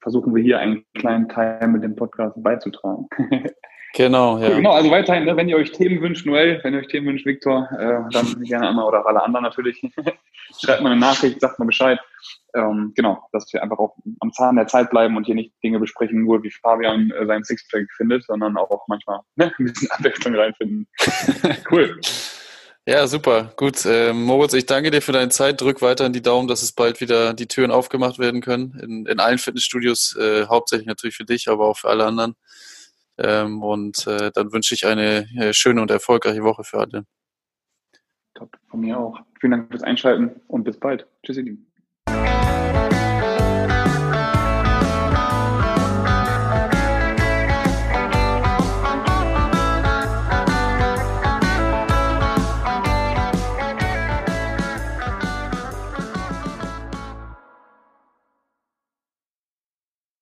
versuchen 0.07 0.37
wir 0.37 0.41
hier 0.41 0.61
einen 0.61 0.85
kleinen 0.95 1.29
Teil 1.29 1.67
mit 1.67 1.83
dem 1.83 1.97
Podcast 1.97 2.41
beizutragen. 2.41 3.09
Genau, 3.95 4.37
ja. 4.37 4.51
Genau, 4.51 4.73
also 4.73 4.91
weiterhin, 4.91 5.25
ne, 5.25 5.35
wenn 5.39 5.49
ihr 5.49 5.57
euch 5.57 5.73
Themen 5.73 6.03
wünscht, 6.03 6.27
Noel, 6.27 6.61
wenn 6.63 6.75
ihr 6.75 6.81
euch 6.81 6.89
Themen 6.89 7.07
wünscht, 7.07 7.25
Viktor, 7.25 7.67
äh, 7.73 8.13
dann 8.13 8.43
gerne 8.43 8.69
einmal 8.69 8.85
oder 8.85 9.07
alle 9.07 9.23
anderen 9.23 9.45
natürlich. 9.45 9.81
Schreibt 10.63 10.83
mal 10.83 10.93
eine 10.93 11.01
Nachricht, 11.01 11.41
sagt 11.41 11.59
mal 11.59 11.65
Bescheid. 11.65 11.99
Ähm, 12.55 12.93
genau, 12.95 13.27
dass 13.33 13.51
wir 13.55 13.63
einfach 13.63 13.79
auch 13.79 13.97
am 14.21 14.33
Zahn 14.35 14.57
der 14.57 14.67
Zeit 14.67 14.91
bleiben 14.91 15.17
und 15.17 15.25
hier 15.25 15.35
nicht 15.35 15.55
Dinge 15.65 15.79
besprechen, 15.79 16.25
nur 16.25 16.43
wie 16.43 16.51
Fabian 16.51 17.11
äh, 17.11 17.25
seinen 17.25 17.45
Sixpack 17.45 17.87
findet, 17.97 18.25
sondern 18.25 18.59
auch 18.59 18.87
manchmal 18.87 19.21
ne, 19.37 19.51
ein 19.59 19.65
bisschen 19.65 19.91
Abwechslung 19.91 20.35
reinfinden. 20.35 20.87
cool. 21.71 21.99
Ja, 22.89 23.09
super. 23.09 23.53
Gut. 23.57 23.85
Äh, 23.85 24.13
Moritz, 24.13 24.53
ich 24.53 24.65
danke 24.65 24.93
dir 24.93 25.03
für 25.03 25.11
deine 25.11 25.31
Zeit. 25.31 25.61
Drück 25.61 25.83
weiter 25.83 26.07
in 26.07 26.13
die 26.13 26.23
Daumen, 26.23 26.47
dass 26.47 26.63
es 26.63 26.71
bald 26.71 27.01
wieder 27.01 27.35
die 27.35 27.49
Türen 27.49 27.73
aufgemacht 27.73 28.21
werden 28.21 28.41
können. 28.41 28.79
In, 28.81 29.07
in 29.07 29.19
allen 29.19 29.39
Fitnessstudios, 29.39 30.15
äh, 30.17 30.47
hauptsächlich 30.47 30.87
natürlich 30.87 31.17
für 31.17 31.25
dich, 31.25 31.49
aber 31.49 31.67
auch 31.67 31.77
für 31.77 31.89
alle 31.89 32.05
anderen. 32.05 32.37
Ähm, 33.19 33.61
und 33.61 34.07
äh, 34.07 34.31
dann 34.33 34.53
wünsche 34.53 34.75
ich 34.75 34.87
eine 34.87 35.27
äh, 35.37 35.53
schöne 35.53 35.83
und 35.83 35.91
erfolgreiche 35.91 36.45
Woche 36.45 36.63
für 36.63 36.79
alle. 36.79 37.07
Top. 38.35 38.57
Von 38.69 38.81
mir 38.81 39.01
auch. 39.01 39.19
Vielen 39.41 39.51
Dank 39.51 39.71
fürs 39.73 39.83
Einschalten 39.83 40.41
und 40.47 40.63
bis 40.63 40.79
bald. 40.79 41.09
Tschüss, 41.25 41.39
ihr 41.39 41.43
Lieben. 41.43 41.73